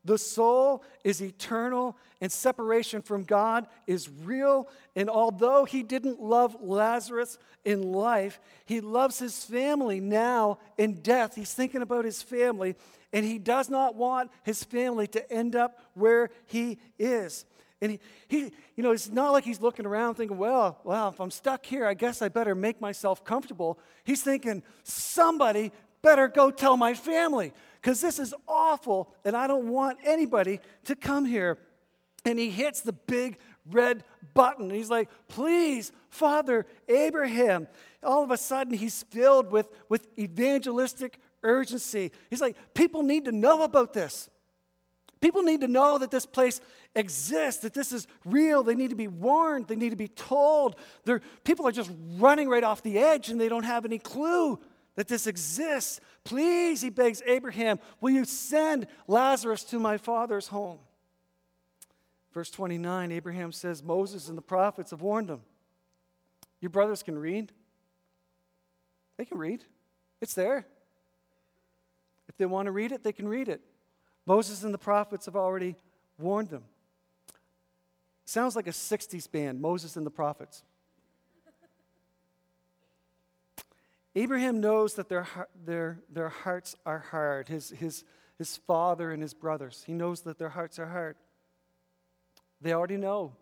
The 0.04 0.18
soul 0.18 0.84
is 1.02 1.22
eternal, 1.22 1.96
and 2.20 2.30
separation 2.30 3.00
from 3.00 3.24
God 3.24 3.66
is 3.86 4.08
real. 4.22 4.68
And 4.94 5.08
although 5.08 5.64
he 5.64 5.82
didn't 5.82 6.20
love 6.20 6.56
Lazarus 6.60 7.38
in 7.64 7.92
life, 7.92 8.38
he 8.66 8.80
loves 8.80 9.18
his 9.18 9.44
family 9.44 10.00
now 10.00 10.58
in 10.76 11.00
death. 11.00 11.34
He's 11.34 11.54
thinking 11.54 11.80
about 11.80 12.04
his 12.04 12.22
family, 12.22 12.76
and 13.12 13.24
he 13.24 13.38
does 13.38 13.70
not 13.70 13.94
want 13.94 14.30
his 14.42 14.62
family 14.62 15.06
to 15.08 15.32
end 15.32 15.56
up 15.56 15.78
where 15.94 16.30
he 16.46 16.78
is. 16.98 17.46
And 17.80 17.92
he, 17.92 18.00
he, 18.28 18.52
you 18.76 18.82
know, 18.82 18.92
it's 18.92 19.10
not 19.10 19.32
like 19.32 19.44
he's 19.44 19.60
looking 19.60 19.86
around 19.86 20.14
thinking, 20.14 20.38
well, 20.38 20.78
well, 20.84 21.08
if 21.08 21.20
I'm 21.20 21.30
stuck 21.30 21.64
here, 21.64 21.86
I 21.86 21.94
guess 21.94 22.22
I 22.22 22.28
better 22.28 22.54
make 22.54 22.80
myself 22.80 23.24
comfortable. 23.24 23.78
He's 24.04 24.22
thinking, 24.22 24.62
somebody 24.82 25.72
better 26.02 26.28
go 26.28 26.50
tell 26.50 26.76
my 26.76 26.94
family 26.94 27.52
because 27.85 28.01
this 28.01 28.18
is 28.18 28.33
awful 28.49 29.14
and 29.27 29.37
I 29.37 29.47
don't 29.47 29.68
want 29.68 29.99
anybody 30.05 30.59
to 30.87 30.97
come 30.97 31.27
here. 31.27 31.59
And 32.25 32.38
he 32.38 32.49
hits 32.49 32.81
the 32.81 32.94
big 32.94 33.37
red 33.70 34.05
button. 34.33 34.70
He's 34.70 34.88
like, 34.88 35.11
please, 35.29 35.92
Father 36.09 36.64
Abraham. 36.88 37.68
All 38.03 38.25
of 38.25 38.31
a 38.31 38.38
sudden, 38.38 38.73
he's 38.73 39.03
filled 39.03 39.53
with, 39.53 39.68
with 39.90 40.09
evangelistic 40.18 41.18
urgency. 41.42 42.11
He's 42.31 42.40
like, 42.40 42.57
people 42.73 43.03
need 43.03 43.27
to 43.27 43.33
know 43.33 43.64
about 43.64 43.92
this. 43.92 44.31
People 45.20 45.42
need 45.42 45.61
to 45.61 45.68
know 45.68 45.99
that 45.99 46.11
this 46.11 46.25
place 46.25 46.62
exists, 46.94 47.61
that 47.64 47.75
this 47.75 47.92
is 47.92 48.07
real. 48.25 48.62
They 48.62 48.75
need 48.75 48.90
to 48.90 48.97
be 48.97 49.09
warned, 49.09 49.68
they 49.68 49.77
need 49.77 49.90
to 49.90 49.97
be 49.97 50.09
told. 50.09 50.77
They're, 51.05 51.20
people 51.44 51.68
are 51.68 51.73
just 51.73 51.90
running 52.16 52.49
right 52.49 52.64
off 52.64 52.83
the 52.83 52.99
edge 52.99 53.29
and 53.29 53.38
they 53.38 53.51
don't 53.51 53.64
have 53.64 53.85
any 53.85 53.99
clue 53.99 54.59
that 54.94 55.09
this 55.09 55.26
exists. 55.26 56.00
Please, 56.24 56.80
he 56.80 56.90
begs 56.90 57.22
Abraham, 57.26 57.78
will 58.00 58.11
you 58.11 58.24
send 58.24 58.87
Lazarus 59.07 59.64
to 59.64 59.78
my 59.78 59.98
father's 59.98 60.48
home? 60.48 60.78
Verse 62.33 62.50
29, 62.50 63.12
Abraham 63.12 63.52
says, 63.52 63.83
Moses 63.83 64.28
and 64.28 64.37
the 64.37 64.42
prophets 64.42 64.90
have 64.90 65.02
warned 65.02 65.30
him. 65.30 65.40
Your 66.61 66.70
brothers 66.70 67.02
can 67.02 67.18
read. 67.18 67.52
They 69.16 69.24
can 69.24 69.38
read, 69.38 69.64
it's 70.20 70.35
there. 70.35 70.66
If 72.28 72.37
they 72.37 72.46
want 72.46 72.66
to 72.66 72.72
read 72.72 72.90
it, 72.90 73.04
they 73.04 73.12
can 73.12 73.28
read 73.28 73.48
it. 73.48 73.61
Moses 74.26 74.64
and 74.64 74.74
the 74.74 74.78
prophets 74.78 75.26
have 75.26 75.37
already 75.37 75.76
warned 76.18 76.50
them. 76.50 76.64
Sounds 78.24 78.57
like 78.57 78.66
a 78.66 78.70
60s 78.70 79.30
band, 79.30 79.61
Moses 79.61 79.96
and 79.96 80.07
the 80.07 80.11
prophets. 80.11 80.64
Abraham 84.14 84.61
knows 84.61 84.94
that 84.94 85.09
their, 85.09 85.27
their, 85.64 86.00
their 86.09 86.29
hearts 86.29 86.77
are 86.87 87.00
hard, 87.00 87.48
his, 87.48 87.70
his, 87.70 88.05
his 88.38 88.57
father 88.57 89.11
and 89.11 89.20
his 89.20 89.35
brothers. 89.35 89.83
He 89.87 89.92
knows 89.92 90.22
that 90.22 90.38
their 90.38 90.50
hearts 90.50 90.79
are 90.79 90.87
hard. 90.87 91.16
They 92.61 92.72
already 92.72 92.96
know 92.96 93.33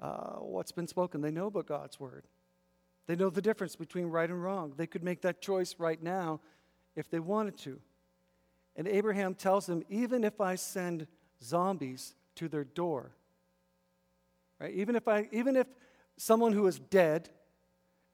uh, 0.00 0.36
what's 0.36 0.70
been 0.70 0.86
spoken, 0.86 1.20
they 1.20 1.30
know 1.30 1.46
about 1.46 1.66
God's 1.66 1.98
word. 1.98 2.24
They 3.08 3.16
know 3.16 3.30
the 3.30 3.42
difference 3.42 3.74
between 3.74 4.06
right 4.06 4.28
and 4.28 4.42
wrong. 4.42 4.74
They 4.76 4.86
could 4.86 5.02
make 5.02 5.22
that 5.22 5.40
choice 5.40 5.74
right 5.78 6.00
now 6.00 6.40
if 6.94 7.10
they 7.10 7.20
wanted 7.20 7.56
to. 7.58 7.80
And 8.76 8.86
Abraham 8.86 9.34
tells 9.34 9.66
them, 9.66 9.82
even 9.88 10.24
if 10.24 10.40
I 10.40 10.54
send 10.54 11.06
zombies 11.42 12.14
to 12.36 12.48
their 12.48 12.64
door, 12.64 13.12
right? 14.60 14.72
Even 14.74 14.94
if 14.94 15.08
I, 15.08 15.28
even 15.32 15.56
if 15.56 15.66
someone 16.16 16.52
who 16.52 16.66
is 16.66 16.78
dead 16.78 17.30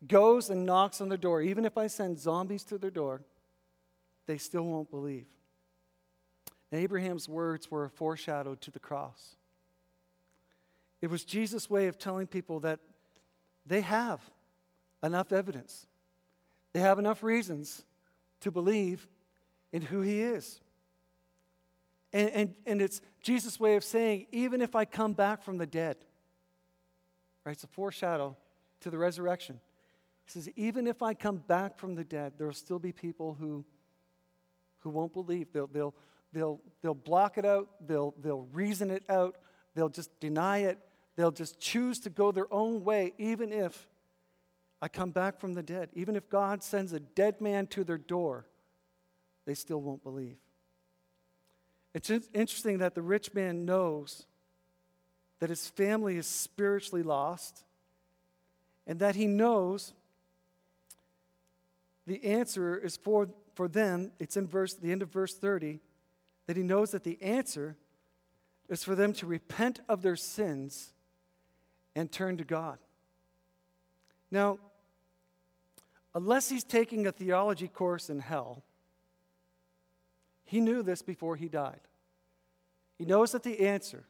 goes 0.08 0.50
and 0.50 0.66
knocks 0.66 1.00
on 1.00 1.08
the 1.08 1.18
door, 1.18 1.42
even 1.42 1.64
if 1.64 1.78
I 1.78 1.86
send 1.86 2.18
zombies 2.18 2.64
to 2.64 2.78
their 2.78 2.90
door, 2.90 3.22
they 4.26 4.38
still 4.38 4.64
won't 4.64 4.90
believe. 4.90 5.26
And 6.70 6.80
Abraham's 6.80 7.28
words 7.28 7.70
were 7.70 7.84
a 7.84 7.90
foreshadow 7.90 8.54
to 8.56 8.70
the 8.70 8.80
cross. 8.80 9.36
It 11.00 11.10
was 11.10 11.24
Jesus' 11.24 11.68
way 11.68 11.86
of 11.86 11.98
telling 11.98 12.26
people 12.26 12.60
that 12.60 12.80
they 13.66 13.82
have 13.82 14.20
enough 15.02 15.32
evidence, 15.32 15.86
they 16.72 16.80
have 16.80 16.98
enough 16.98 17.22
reasons 17.22 17.84
to 18.40 18.50
believe 18.50 19.06
in 19.72 19.82
who 19.82 20.00
he 20.00 20.20
is. 20.20 20.60
And, 22.12 22.30
and, 22.30 22.54
and 22.64 22.82
it's 22.82 23.00
Jesus' 23.22 23.58
way 23.58 23.76
of 23.76 23.84
saying, 23.84 24.26
even 24.32 24.62
if 24.62 24.74
I 24.74 24.84
come 24.84 25.12
back 25.12 25.42
from 25.42 25.58
the 25.58 25.66
dead, 25.66 25.96
right? 27.44 27.52
It's 27.52 27.64
a 27.64 27.68
foreshadow 27.68 28.36
to 28.80 28.90
the 28.90 28.98
resurrection. 28.98 29.60
He 30.24 30.32
says, 30.32 30.48
even 30.56 30.87
if 30.87 31.02
I 31.02 31.14
come 31.14 31.37
back 31.37 31.78
from 31.78 31.94
the 31.94 32.04
dead, 32.04 32.34
there 32.38 32.46
will 32.46 32.54
still 32.54 32.78
be 32.78 32.92
people 32.92 33.37
who, 33.38 33.64
who 34.80 34.90
won't 34.90 35.12
believe. 35.12 35.48
They'll, 35.52 35.66
they'll, 35.66 35.94
they'll, 36.32 36.60
they'll 36.82 36.94
block 36.94 37.38
it 37.38 37.44
out, 37.44 37.68
they'll, 37.87 38.14
they'll 38.20 38.48
reason 38.52 38.90
it 38.90 39.04
out, 39.08 39.37
they'll 39.74 39.88
just 39.88 40.18
deny 40.20 40.58
it, 40.58 40.78
they'll 41.16 41.30
just 41.30 41.60
choose 41.60 42.00
to 42.00 42.10
go 42.10 42.32
their 42.32 42.52
own 42.52 42.84
way, 42.84 43.12
even 43.18 43.52
if 43.52 43.87
I 44.80 44.88
come 44.88 45.10
back 45.10 45.38
from 45.38 45.54
the 45.54 45.62
dead. 45.62 45.90
Even 45.94 46.16
if 46.16 46.28
God 46.28 46.62
sends 46.62 46.92
a 46.92 47.00
dead 47.00 47.40
man 47.40 47.66
to 47.68 47.84
their 47.84 47.98
door, 47.98 48.46
they 49.46 49.54
still 49.54 49.80
won't 49.80 50.02
believe. 50.02 50.37
It's 51.94 52.10
interesting 52.10 52.78
that 52.78 52.94
the 52.94 53.02
rich 53.02 53.32
man 53.34 53.64
knows 53.64 54.26
that 55.38 55.48
his 55.48 55.68
family 55.68 56.16
is 56.16 56.26
spiritually 56.26 57.02
lost 57.02 57.64
and 58.87 58.98
that 58.98 59.14
he 59.14 59.26
knows 59.26 59.94
the 62.06 62.24
answer 62.24 62.76
is 62.76 62.96
for, 62.96 63.28
for 63.54 63.68
them. 63.68 64.12
It's 64.18 64.36
in 64.36 64.46
verse, 64.46 64.74
the 64.74 64.92
end 64.92 65.02
of 65.02 65.10
verse 65.10 65.34
30 65.34 65.80
that 66.46 66.56
he 66.56 66.62
knows 66.62 66.90
that 66.90 67.04
the 67.04 67.20
answer 67.22 67.76
is 68.68 68.84
for 68.84 68.94
them 68.94 69.12
to 69.14 69.26
repent 69.26 69.80
of 69.88 70.02
their 70.02 70.16
sins 70.16 70.92
and 71.94 72.10
turn 72.10 72.36
to 72.36 72.44
God. 72.44 72.78
Now, 74.30 74.58
unless 76.14 76.48
he's 76.48 76.64
taking 76.64 77.06
a 77.06 77.12
theology 77.12 77.68
course 77.68 78.10
in 78.10 78.20
hell, 78.20 78.62
he 80.44 80.60
knew 80.60 80.82
this 80.82 81.02
before 81.02 81.36
he 81.36 81.48
died. 81.48 81.80
He 82.98 83.04
knows 83.04 83.32
that 83.32 83.42
the 83.42 83.60
answer 83.60 84.04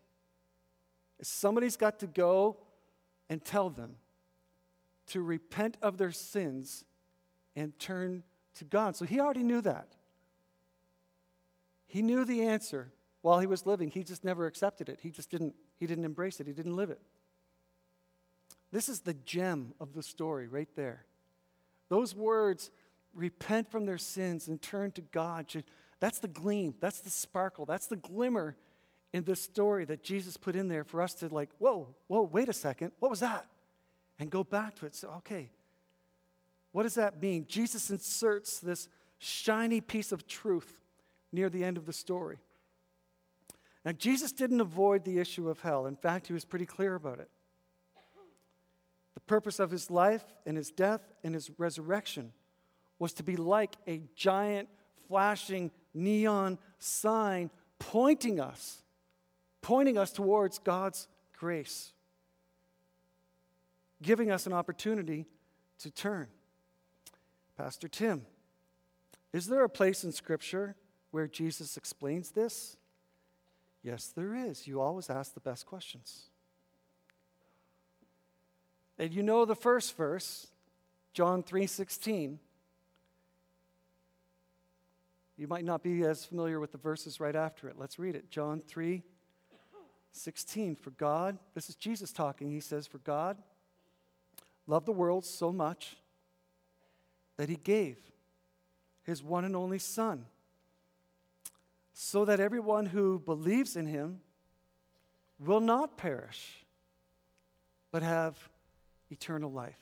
is 1.19 1.29
somebody's 1.29 1.77
got 1.77 2.01
to 2.01 2.07
go 2.07 2.57
and 3.29 3.45
tell 3.45 3.71
them 3.71 3.97
to 5.07 5.23
repent 5.23 5.77
of 5.83 5.99
their 5.99 6.13
sins 6.13 6.85
and 7.57 7.79
turn 7.79 8.23
to 8.57 8.65
God. 8.65 8.97
So 8.97 9.05
he 9.05 9.21
already 9.21 9.43
knew 9.43 9.61
that. 9.63 9.89
He 11.87 12.03
knew 12.03 12.25
the 12.25 12.43
answer 12.43 12.93
while 13.23 13.39
he 13.39 13.47
was 13.47 13.67
living. 13.67 13.91
He 13.91 14.03
just 14.03 14.25
never 14.25 14.47
accepted 14.47 14.89
it. 14.89 15.01
He 15.03 15.11
just 15.11 15.31
didn't 15.31 15.55
he 15.79 15.87
didn't 15.87 16.05
embrace 16.05 16.41
it. 16.41 16.47
He 16.47 16.53
didn't 16.53 16.77
live 16.77 16.91
it. 16.91 17.01
This 18.73 18.89
is 18.89 19.01
the 19.01 19.15
gem 19.15 19.75
of 19.81 19.93
the 19.93 20.03
story 20.03 20.49
right 20.49 20.69
there. 20.75 21.05
Those 21.89 22.15
words, 22.15 22.71
repent 23.15 23.71
from 23.71 23.87
their 23.87 23.99
sins 23.99 24.49
and 24.49 24.61
turn 24.61 24.91
to 24.93 25.01
God, 25.01 25.47
that's 26.01 26.19
the 26.19 26.29
gleam, 26.29 26.75
that's 26.81 27.01
the 27.01 27.11
sparkle, 27.11 27.65
that's 27.65 27.87
the 27.87 27.97
glimmer 27.97 28.57
in 29.13 29.25
the 29.25 29.37
story 29.37 29.85
that 29.85 30.03
Jesus 30.03 30.37
put 30.37 30.57
in 30.57 30.69
there 30.69 30.85
for 30.85 31.01
us 31.01 31.15
to, 31.15 31.29
like, 31.29 31.51
whoa, 31.59 31.95
whoa, 32.09 32.23
wait 32.23 32.49
a 32.49 32.53
second, 32.53 32.93
what 32.99 33.11
was 33.11 33.21
that? 33.21 33.47
And 34.19 34.31
go 34.31 34.43
back 34.43 34.75
to 34.77 34.87
it. 34.87 34.95
So, 34.95 35.09
okay, 35.19 35.51
what 36.75 36.83
does 36.83 36.97
that 36.97 37.23
mean? 37.23 37.47
Jesus 37.49 37.89
inserts 37.89 38.59
this 38.59 38.89
shiny 39.19 39.81
piece 39.81 40.11
of 40.11 40.27
truth 40.27 40.81
near 41.31 41.49
the 41.49 41.63
end 41.63 41.77
of 41.77 41.87
the 41.87 41.93
story. 41.93 42.39
Now, 43.85 43.93
Jesus 43.93 44.33
didn't 44.33 44.61
avoid 44.61 45.05
the 45.05 45.21
issue 45.21 45.49
of 45.49 45.61
hell. 45.61 45.87
In 45.87 45.95
fact, 45.95 46.27
he 46.27 46.33
was 46.33 46.45
pretty 46.45 46.67
clear 46.67 46.97
about 46.97 47.21
it. 47.21 47.31
The 49.15 49.21
purpose 49.21 49.61
of 49.61 49.71
his 49.71 49.89
life 49.89 50.25
and 50.47 50.57
his 50.57 50.73
death 50.73 51.01
and 51.23 51.33
his 51.33 51.49
resurrection 51.59 52.33
was 52.99 53.13
to 53.13 53.23
be 53.23 53.37
like 53.37 53.77
a 53.87 54.03
giant 54.17 54.69
flashing 55.07 55.71
neon 55.95 56.59
sign 56.81 57.53
pointing 57.79 58.41
us, 58.41 58.83
pointing 59.63 59.97
us 59.97 60.11
towards 60.11 60.59
God's 60.59 61.07
grace, 61.39 61.93
giving 64.03 64.33
us 64.33 64.49
an 64.49 64.53
opportunity 64.53 65.27
to 65.79 65.91
turn. 65.93 66.27
Pastor 67.57 67.89
Tim, 67.89 68.27
is 69.33 69.47
there 69.47 69.65
a 69.65 69.69
place 69.69 70.05
in 70.05 70.13
Scripture 70.13 70.75
where 71.11 71.29
Jesus 71.29 71.77
explains 71.77 72.31
this? 72.31 72.77
Yes, 73.83 74.09
there 74.09 74.35
is. 74.35 74.67
You 74.67 74.81
always 74.81 75.11
ask 75.11 75.35
the 75.35 75.41
best 75.41 75.67
questions. 75.67 76.25
And 78.99 79.13
you 79.13 79.23
know 79.23 79.45
the 79.45 79.55
first 79.55 79.97
verse, 79.97 80.49
John 81.13 81.43
3:16. 81.43 82.39
You 85.37 85.49
might 85.49 85.65
not 85.65 85.83
be 85.83 86.05
as 86.05 86.25
familiar 86.25 86.61
with 86.61 86.73
the 86.73 86.79
verses 86.79 87.19
right 87.19 87.35
after 87.35 87.69
it. 87.69 87.77
Let's 87.77 87.99
read 87.99 88.15
it. 88.15 88.31
John 88.31 88.61
3 88.61 89.03
16. 90.13 90.77
For 90.77 90.91
God, 90.91 91.39
this 91.55 91.69
is 91.69 91.75
Jesus 91.75 92.13
talking. 92.13 92.51
He 92.51 92.61
says, 92.61 92.87
For 92.87 92.99
God 92.99 93.43
loved 94.67 94.87
the 94.87 94.93
world 94.93 95.25
so 95.25 95.53
much 95.53 95.97
that 97.37 97.49
he 97.49 97.57
gave 97.57 97.97
his 99.03 99.23
one 99.23 99.45
and 99.45 99.55
only 99.55 99.79
Son, 99.79 100.27
so 101.93 102.25
that 102.25 102.41
everyone 102.41 102.87
who 102.87 103.19
believes 103.19 103.77
in 103.77 103.87
him 103.87 104.21
will 105.39 105.61
not 105.61 105.97
perish, 105.97 106.65
but 107.91 108.03
have 108.03 108.37
eternal 109.11 109.51
life. 109.51 109.79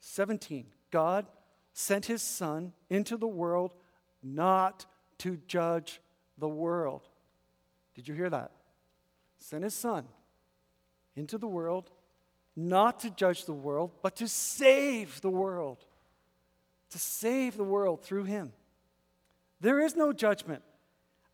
17. 0.00 0.66
God 0.90 1.26
sent 1.72 2.06
his 2.06 2.22
Son 2.22 2.72
into 2.88 3.16
the 3.16 3.26
world 3.26 3.72
not 4.22 4.86
to 5.18 5.38
judge 5.46 6.00
the 6.38 6.48
world. 6.48 7.02
Did 7.94 8.08
you 8.08 8.14
hear 8.14 8.30
that? 8.30 8.50
Sent 9.38 9.64
his 9.64 9.74
Son 9.74 10.06
into 11.16 11.38
the 11.38 11.46
world 11.46 11.90
not 12.56 13.00
to 13.00 13.10
judge 13.10 13.44
the 13.44 13.52
world, 13.52 13.90
but 14.02 14.16
to 14.16 14.28
save 14.28 15.20
the 15.20 15.30
world 15.30 15.84
to 16.90 16.98
save 16.98 17.56
the 17.56 17.64
world 17.64 18.02
through 18.02 18.24
him. 18.24 18.52
There 19.60 19.80
is 19.80 19.96
no 19.96 20.12
judgment 20.12 20.62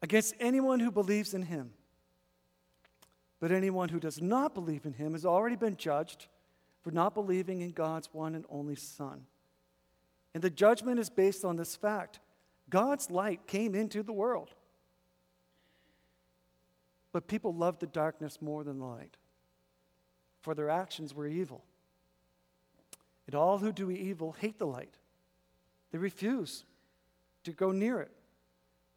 against 0.02 0.34
anyone 0.40 0.80
who 0.80 0.90
believes 0.90 1.34
in 1.34 1.42
him. 1.42 1.72
But 3.40 3.52
anyone 3.52 3.88
who 3.88 4.00
does 4.00 4.20
not 4.20 4.54
believe 4.54 4.84
in 4.84 4.92
him 4.92 5.12
has 5.12 5.24
already 5.24 5.56
been 5.56 5.76
judged 5.76 6.28
for 6.82 6.90
not 6.90 7.14
believing 7.14 7.60
in 7.60 7.72
God's 7.72 8.08
one 8.12 8.34
and 8.34 8.44
only 8.50 8.76
Son. 8.76 9.22
And 10.34 10.42
the 10.42 10.50
judgment 10.50 11.00
is 11.00 11.10
based 11.10 11.44
on 11.44 11.56
this 11.56 11.74
fact 11.76 12.20
God's 12.68 13.10
light 13.10 13.46
came 13.46 13.74
into 13.74 14.02
the 14.02 14.12
world. 14.12 14.54
But 17.12 17.26
people 17.26 17.52
loved 17.52 17.80
the 17.80 17.88
darkness 17.88 18.40
more 18.40 18.62
than 18.62 18.78
light, 18.78 19.16
for 20.42 20.54
their 20.54 20.70
actions 20.70 21.12
were 21.12 21.26
evil. 21.26 21.64
And 23.26 23.34
all 23.34 23.58
who 23.58 23.72
do 23.72 23.90
evil 23.90 24.36
hate 24.38 24.58
the 24.58 24.66
light 24.66 24.99
they 25.90 25.98
refuse 25.98 26.64
to 27.44 27.52
go 27.52 27.72
near 27.72 28.00
it 28.00 28.10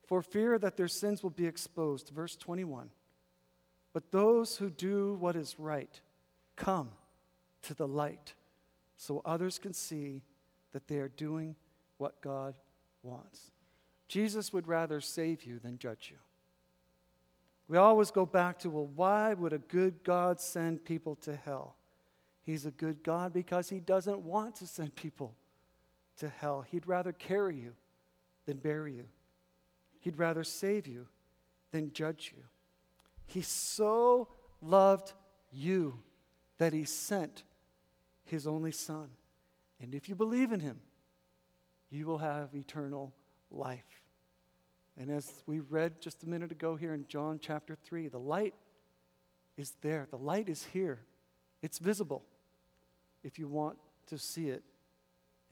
for 0.05 0.21
fear 0.21 0.59
that 0.59 0.77
their 0.77 0.87
sins 0.87 1.23
will 1.23 1.29
be 1.29 1.47
exposed. 1.47 2.09
Verse 2.09 2.35
21. 2.35 2.89
But 3.93 4.11
those 4.11 4.57
who 4.57 4.69
do 4.69 5.15
what 5.15 5.35
is 5.35 5.59
right 5.59 5.99
come 6.55 6.89
to 7.63 7.73
the 7.73 7.87
light 7.87 8.33
so 8.97 9.21
others 9.25 9.59
can 9.59 9.73
see 9.73 10.21
that 10.71 10.87
they 10.87 10.97
are 10.97 11.09
doing 11.09 11.55
what 11.97 12.21
God 12.21 12.55
wants. 13.01 13.51
Jesus 14.07 14.51
would 14.51 14.67
rather 14.67 14.99
save 14.99 15.43
you 15.43 15.59
than 15.59 15.77
judge 15.77 16.09
you. 16.11 16.17
We 17.67 17.77
always 17.77 18.11
go 18.11 18.25
back 18.25 18.59
to, 18.59 18.69
well, 18.69 18.89
why 18.95 19.33
would 19.33 19.53
a 19.53 19.57
good 19.57 20.03
God 20.03 20.39
send 20.39 20.83
people 20.83 21.15
to 21.17 21.35
hell? 21.35 21.75
He's 22.43 22.65
a 22.65 22.71
good 22.71 23.03
God 23.03 23.33
because 23.33 23.69
he 23.69 23.79
doesn't 23.79 24.19
want 24.19 24.55
to 24.57 24.67
send 24.67 24.95
people 24.95 25.35
to 26.17 26.29
hell. 26.29 26.65
He'd 26.69 26.87
rather 26.87 27.11
carry 27.11 27.57
you 27.57 27.73
than 28.45 28.57
bury 28.57 28.93
you. 28.93 29.05
He'd 29.99 30.17
rather 30.17 30.43
save 30.43 30.87
you 30.87 31.07
than 31.71 31.93
judge 31.93 32.33
you. 32.35 32.43
He 33.25 33.41
so 33.41 34.27
loved 34.61 35.13
you 35.51 35.99
that 36.57 36.73
he 36.73 36.83
sent 36.83 37.43
his 38.25 38.47
only 38.47 38.71
son. 38.71 39.09
And 39.81 39.95
if 39.95 40.07
you 40.07 40.15
believe 40.15 40.51
in 40.51 40.59
him, 40.59 40.79
you 41.89 42.05
will 42.05 42.19
have 42.19 42.49
eternal 42.53 43.13
life. 43.51 44.01
And 44.97 45.09
as 45.09 45.43
we 45.47 45.59
read 45.59 46.01
just 46.01 46.23
a 46.23 46.29
minute 46.29 46.51
ago 46.51 46.75
here 46.75 46.93
in 46.93 47.05
John 47.07 47.39
chapter 47.41 47.75
3, 47.75 48.09
the 48.09 48.19
light 48.19 48.53
is 49.57 49.73
there. 49.81 50.07
The 50.09 50.17
light 50.17 50.49
is 50.49 50.63
here. 50.65 50.99
It's 51.61 51.79
visible 51.79 52.23
if 53.23 53.39
you 53.39 53.47
want 53.47 53.77
to 54.07 54.17
see 54.17 54.49
it 54.49 54.63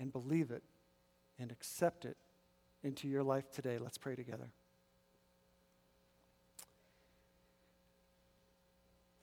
and 0.01 0.11
believe 0.11 0.49
it 0.49 0.63
and 1.37 1.51
accept 1.51 2.05
it 2.05 2.17
into 2.83 3.07
your 3.07 3.21
life 3.21 3.51
today. 3.51 3.77
Let's 3.77 3.99
pray 3.99 4.15
together. 4.15 4.49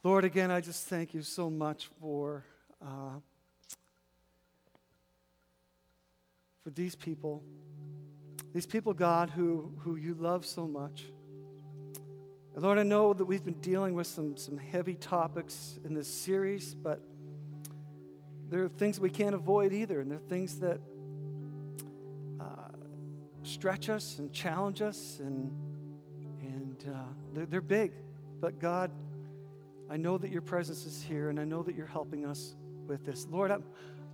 Lord, 0.05 0.25
again, 0.25 0.53
I 0.53 0.61
just 0.61 0.87
thank 0.87 1.12
you 1.12 1.23
so 1.23 1.51
much 1.51 1.88
for, 2.01 2.45
uh, 2.81 3.19
for 6.62 6.71
these 6.71 6.95
people. 6.95 7.43
These 8.55 8.67
people, 8.67 8.95
God, 8.95 9.31
who, 9.31 9.73
who 9.81 9.97
you 9.97 10.14
love 10.14 10.47
so 10.47 10.69
much. 10.69 11.07
And 12.55 12.62
Lord, 12.62 12.79
I 12.79 12.85
know 12.85 13.12
that 13.12 13.25
we've 13.25 13.45
been 13.45 13.61
dealing 13.61 13.95
with 13.95 14.07
some, 14.07 14.37
some 14.37 14.57
heavy 14.57 14.95
topics 14.95 15.79
in 15.85 15.93
this 15.93 16.09
series, 16.09 16.75
but 16.75 17.03
there 18.48 18.64
are 18.64 18.68
things 18.68 18.98
we 18.98 19.11
can't 19.11 19.34
avoid 19.34 19.72
either, 19.72 20.00
and 20.00 20.11
there 20.11 20.18
are 20.18 20.28
things 20.28 20.58
that 20.61 20.80
uh, 22.40 22.44
stretch 23.42 23.88
us 23.88 24.18
and 24.18 24.32
challenge 24.32 24.82
us, 24.82 25.18
and, 25.20 25.52
and 26.40 26.84
uh, 26.88 26.98
they're, 27.34 27.46
they're 27.46 27.61
big. 27.61 27.92
But 28.40 28.58
God, 28.58 28.90
I 29.90 29.96
know 29.96 30.18
that 30.18 30.30
your 30.30 30.42
presence 30.42 30.87
is 30.87 31.02
here, 31.02 31.30
and 31.30 31.38
I 31.38 31.44
know 31.44 31.62
that 31.62 31.74
you're 31.74 31.87
helping 31.87 32.26
us 32.26 32.54
with 32.87 33.04
this. 33.04 33.26
Lord, 33.30 33.50
I'm, 33.50 33.64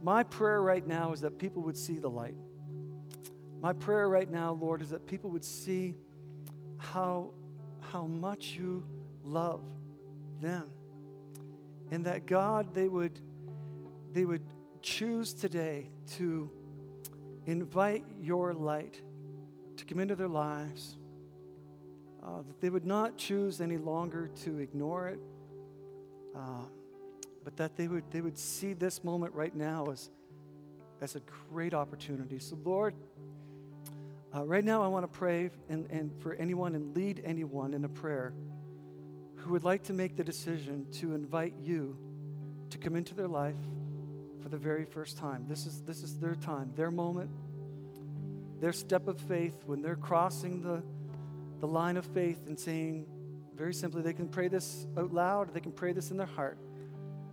my 0.02 0.22
prayer 0.22 0.60
right 0.62 0.86
now 0.86 1.12
is 1.12 1.20
that 1.20 1.38
people 1.38 1.62
would 1.62 1.76
see 1.76 1.98
the 1.98 2.10
light. 2.10 2.34
My 3.60 3.72
prayer 3.72 4.08
right 4.08 4.30
now, 4.30 4.52
Lord, 4.52 4.82
is 4.82 4.90
that 4.90 5.06
people 5.06 5.30
would 5.30 5.44
see 5.44 5.94
how, 6.76 7.30
how 7.80 8.06
much 8.06 8.56
you 8.58 8.84
love 9.24 9.62
them. 10.40 10.68
And 11.90 12.04
that 12.04 12.26
God, 12.26 12.74
they 12.74 12.88
would, 12.88 13.18
they 14.14 14.24
would 14.24 14.42
choose 14.80 15.34
today 15.34 15.90
to 16.12 16.48
invite 17.46 18.04
your 18.20 18.54
light 18.54 19.02
to 19.76 19.84
come 19.84 19.98
into 19.98 20.14
their 20.14 20.28
lives. 20.28 20.96
Uh, 22.22 22.38
that 22.38 22.60
they 22.60 22.70
would 22.70 22.86
not 22.86 23.18
choose 23.18 23.60
any 23.60 23.76
longer 23.76 24.30
to 24.44 24.58
ignore 24.58 25.08
it, 25.08 25.18
uh, 26.34 26.64
but 27.42 27.54
that 27.56 27.76
they 27.76 27.86
would, 27.86 28.04
they 28.10 28.22
would 28.22 28.38
see 28.38 28.72
this 28.72 29.04
moment 29.04 29.34
right 29.34 29.54
now 29.54 29.90
as, 29.90 30.08
as 31.02 31.16
a 31.16 31.20
great 31.50 31.74
opportunity. 31.74 32.38
So, 32.38 32.56
Lord, 32.64 32.94
uh, 34.34 34.44
right 34.46 34.64
now 34.64 34.82
I 34.82 34.86
want 34.86 35.04
to 35.04 35.18
pray 35.18 35.50
and, 35.68 35.90
and 35.90 36.10
for 36.22 36.34
anyone 36.36 36.74
and 36.74 36.96
lead 36.96 37.20
anyone 37.26 37.74
in 37.74 37.84
a 37.84 37.90
prayer 37.90 38.32
who 39.36 39.52
would 39.52 39.64
like 39.64 39.82
to 39.84 39.92
make 39.92 40.16
the 40.16 40.24
decision 40.24 40.86
to 40.92 41.14
invite 41.14 41.54
you 41.60 41.98
to 42.70 42.78
come 42.78 42.96
into 42.96 43.14
their 43.14 43.28
life 43.28 43.56
for 44.44 44.50
the 44.50 44.58
very 44.58 44.84
first 44.84 45.16
time. 45.16 45.46
This 45.48 45.64
is, 45.64 45.80
this 45.80 46.02
is 46.02 46.18
their 46.18 46.34
time, 46.34 46.70
their 46.76 46.90
moment, 46.90 47.30
their 48.60 48.74
step 48.74 49.08
of 49.08 49.18
faith 49.18 49.56
when 49.64 49.80
they're 49.80 49.96
crossing 49.96 50.60
the, 50.60 50.82
the 51.60 51.66
line 51.66 51.96
of 51.96 52.04
faith 52.04 52.46
and 52.46 52.60
saying, 52.60 53.06
very 53.56 53.72
simply, 53.72 54.02
they 54.02 54.12
can 54.12 54.28
pray 54.28 54.48
this 54.48 54.86
out 54.98 55.14
loud, 55.14 55.54
they 55.54 55.60
can 55.60 55.72
pray 55.72 55.94
this 55.94 56.10
in 56.10 56.18
their 56.18 56.26
heart. 56.26 56.58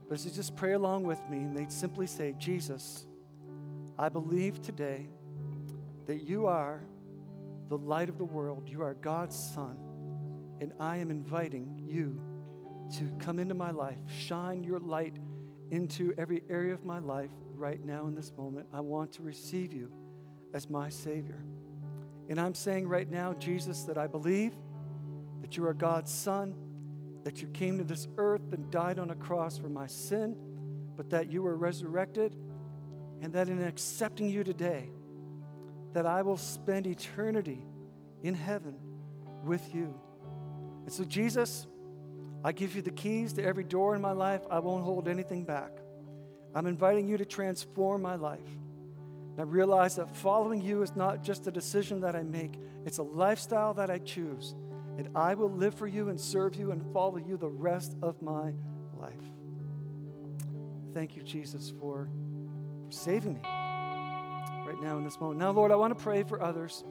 But 0.08 0.16
as 0.16 0.26
you 0.26 0.32
just 0.32 0.56
pray 0.56 0.72
along 0.72 1.04
with 1.04 1.20
me, 1.30 1.40
and 1.40 1.58
they'd 1.58 1.72
simply 1.72 2.08
say, 2.08 2.34
Jesus, 2.38 3.06
I 4.00 4.08
believe 4.08 4.62
today 4.62 5.10
that 6.08 6.22
you 6.22 6.48
are 6.48 6.82
the 7.68 7.78
light 7.78 8.08
of 8.08 8.18
the 8.18 8.26
world. 8.26 8.70
You 8.70 8.84
are 8.84 8.94
God's 8.94 9.36
Son. 9.36 9.78
And 10.62 10.72
I 10.80 10.98
am 10.98 11.12
inviting 11.12 11.82
you 11.84 12.22
to 13.00 13.12
come 13.20 13.38
into 13.38 13.54
my 13.54 13.72
life, 13.72 13.98
shine 14.08 14.64
your 14.64 14.80
light 14.80 15.18
into 15.72 16.14
every 16.18 16.44
area 16.50 16.74
of 16.74 16.86
my 16.86 17.00
life 17.00 17.32
right 17.56 17.84
now 17.84 18.06
in 18.06 18.14
this 18.14 18.32
moment. 18.38 18.68
I 18.74 18.82
want 18.82 19.14
to 19.14 19.24
receive 19.24 19.74
you 19.74 19.92
as 20.54 20.70
my 20.70 20.90
Savior. 20.90 21.42
And 22.30 22.40
I'm 22.40 22.54
saying 22.54 22.88
right 22.88 23.10
now, 23.10 23.34
Jesus, 23.34 23.84
that 23.84 23.98
I 23.98 24.08
believe 24.08 24.54
that 25.42 25.58
you 25.58 25.66
are 25.66 25.74
God's 25.74 26.12
Son, 26.12 26.54
that 27.24 27.42
you 27.42 27.48
came 27.48 27.78
to 27.78 27.84
this 27.84 28.08
earth 28.18 28.54
and 28.54 28.70
died 28.70 29.00
on 29.00 29.12
a 29.12 29.16
cross 29.16 29.58
for 29.58 29.70
my 29.70 29.88
sin, 29.88 30.36
but 30.98 31.10
that 31.10 31.32
you 31.32 31.42
were 31.42 31.56
resurrected, 31.56 32.36
and 33.22 33.34
that 33.34 33.48
in 33.48 33.62
accepting 33.62 34.30
you 34.30 34.44
today, 34.44 34.90
that 35.94 36.06
I 36.06 36.22
will 36.22 36.38
spend 36.38 36.88
eternity 36.88 37.64
in 38.24 38.34
heaven 38.34 38.76
with 39.44 39.74
you. 39.74 39.94
And 40.84 40.92
so, 40.92 41.04
Jesus, 41.04 41.68
I 42.44 42.52
give 42.52 42.76
you 42.76 42.82
the 42.82 42.92
keys 42.92 43.34
to 43.34 43.44
every 43.44 43.64
door 43.64 43.96
in 43.96 44.02
my 44.02 44.14
life. 44.14 44.42
I 44.50 44.60
won't 44.60 44.84
hold 44.84 45.08
anything 45.08 45.44
back. 45.44 45.72
I'm 46.56 46.66
inviting 46.66 47.08
you 47.08 47.18
to 47.18 47.26
transform 47.26 48.02
my 48.02 48.16
life. 48.16 48.40
And 49.32 49.40
I 49.40 49.44
realize 49.44 49.96
that 49.96 50.16
following 50.16 50.62
you 50.62 50.82
is 50.82 50.96
not 50.96 51.24
just 51.24 51.48
a 51.48 51.52
decision 51.52 52.02
that 52.02 52.16
I 52.16 52.24
make, 52.24 52.60
it's 52.86 52.98
a 52.98 53.04
lifestyle 53.04 53.74
that 53.76 53.90
I 53.90 54.00
choose. 54.00 54.56
And 54.98 55.10
I 55.16 55.36
will 55.36 55.52
live 55.52 55.76
for 55.76 55.88
you 55.88 56.10
and 56.10 56.20
serve 56.20 56.56
you 56.56 56.72
and 56.72 56.84
follow 56.94 57.18
you 57.18 57.38
the 57.38 57.48
rest 57.48 57.96
of 58.02 58.22
my 58.22 58.54
life. 59.00 59.14
Thank 60.94 61.16
you, 61.16 61.24
Jesus, 61.24 61.72
for, 61.80 62.10
for 62.86 62.92
saving 62.92 63.36
me 63.36 63.42
right 63.44 64.78
now 64.82 64.98
in 64.98 65.04
this 65.04 65.20
moment. 65.20 65.40
Now, 65.40 65.52
Lord, 65.52 65.72
I 65.72 65.76
want 65.76 65.98
to 65.98 66.04
pray 66.04 66.24
for 66.24 66.42
others 66.42 66.84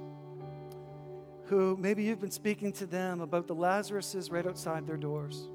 who 1.51 1.77
maybe 1.77 2.05
you've 2.05 2.21
been 2.21 2.31
speaking 2.31 2.73
to 2.73 2.87
them 2.87 3.21
about 3.21 3.49
the 3.49 3.55
Lazaruses 3.55 4.31
right 4.31 4.47
outside 4.47 4.87
their 4.87 4.97
doors. 4.97 5.49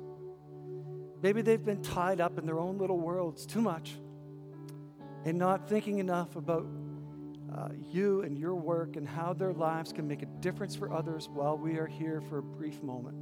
Maybe 1.23 1.41
they've 1.41 1.63
been 1.63 1.81
tied 1.81 2.19
up 2.19 2.37
in 2.37 2.45
their 2.45 2.59
own 2.59 2.77
little 2.77 2.99
worlds 2.99 3.45
too 3.45 3.61
much 3.61 3.95
and 5.23 5.37
not 5.37 5.69
thinking 5.69 5.99
enough 5.99 6.35
about 6.35 6.67
uh, 7.55 7.69
you 7.89 8.23
and 8.23 8.37
your 8.37 8.55
work 8.55 8.97
and 8.97 9.07
how 9.07 9.31
their 9.31 9.53
lives 9.53 9.93
can 9.93 10.05
make 10.05 10.21
a 10.21 10.25
difference 10.41 10.75
for 10.75 10.91
others 10.91 11.29
while 11.29 11.57
we 11.57 11.77
are 11.77 11.87
here 11.87 12.21
for 12.29 12.39
a 12.39 12.43
brief 12.43 12.83
moment. 12.83 13.15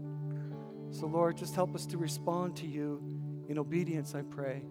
So, 0.89 1.05
Lord, 1.05 1.37
just 1.37 1.53
help 1.53 1.75
us 1.75 1.85
to 1.87 1.97
respond 1.99 2.55
to 2.57 2.67
you 2.67 3.01
in 3.49 3.59
obedience, 3.59 4.15
I 4.15 4.23
pray, 4.23 4.63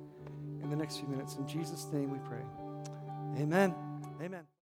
in 0.61 0.71
the 0.71 0.77
next 0.77 0.97
few 0.97 1.09
minutes. 1.09 1.37
In 1.37 1.47
Jesus' 1.47 1.87
name 1.93 2.11
we 2.11 2.19
pray. 2.29 2.43
Amen. 3.41 3.73
Amen. 4.21 4.52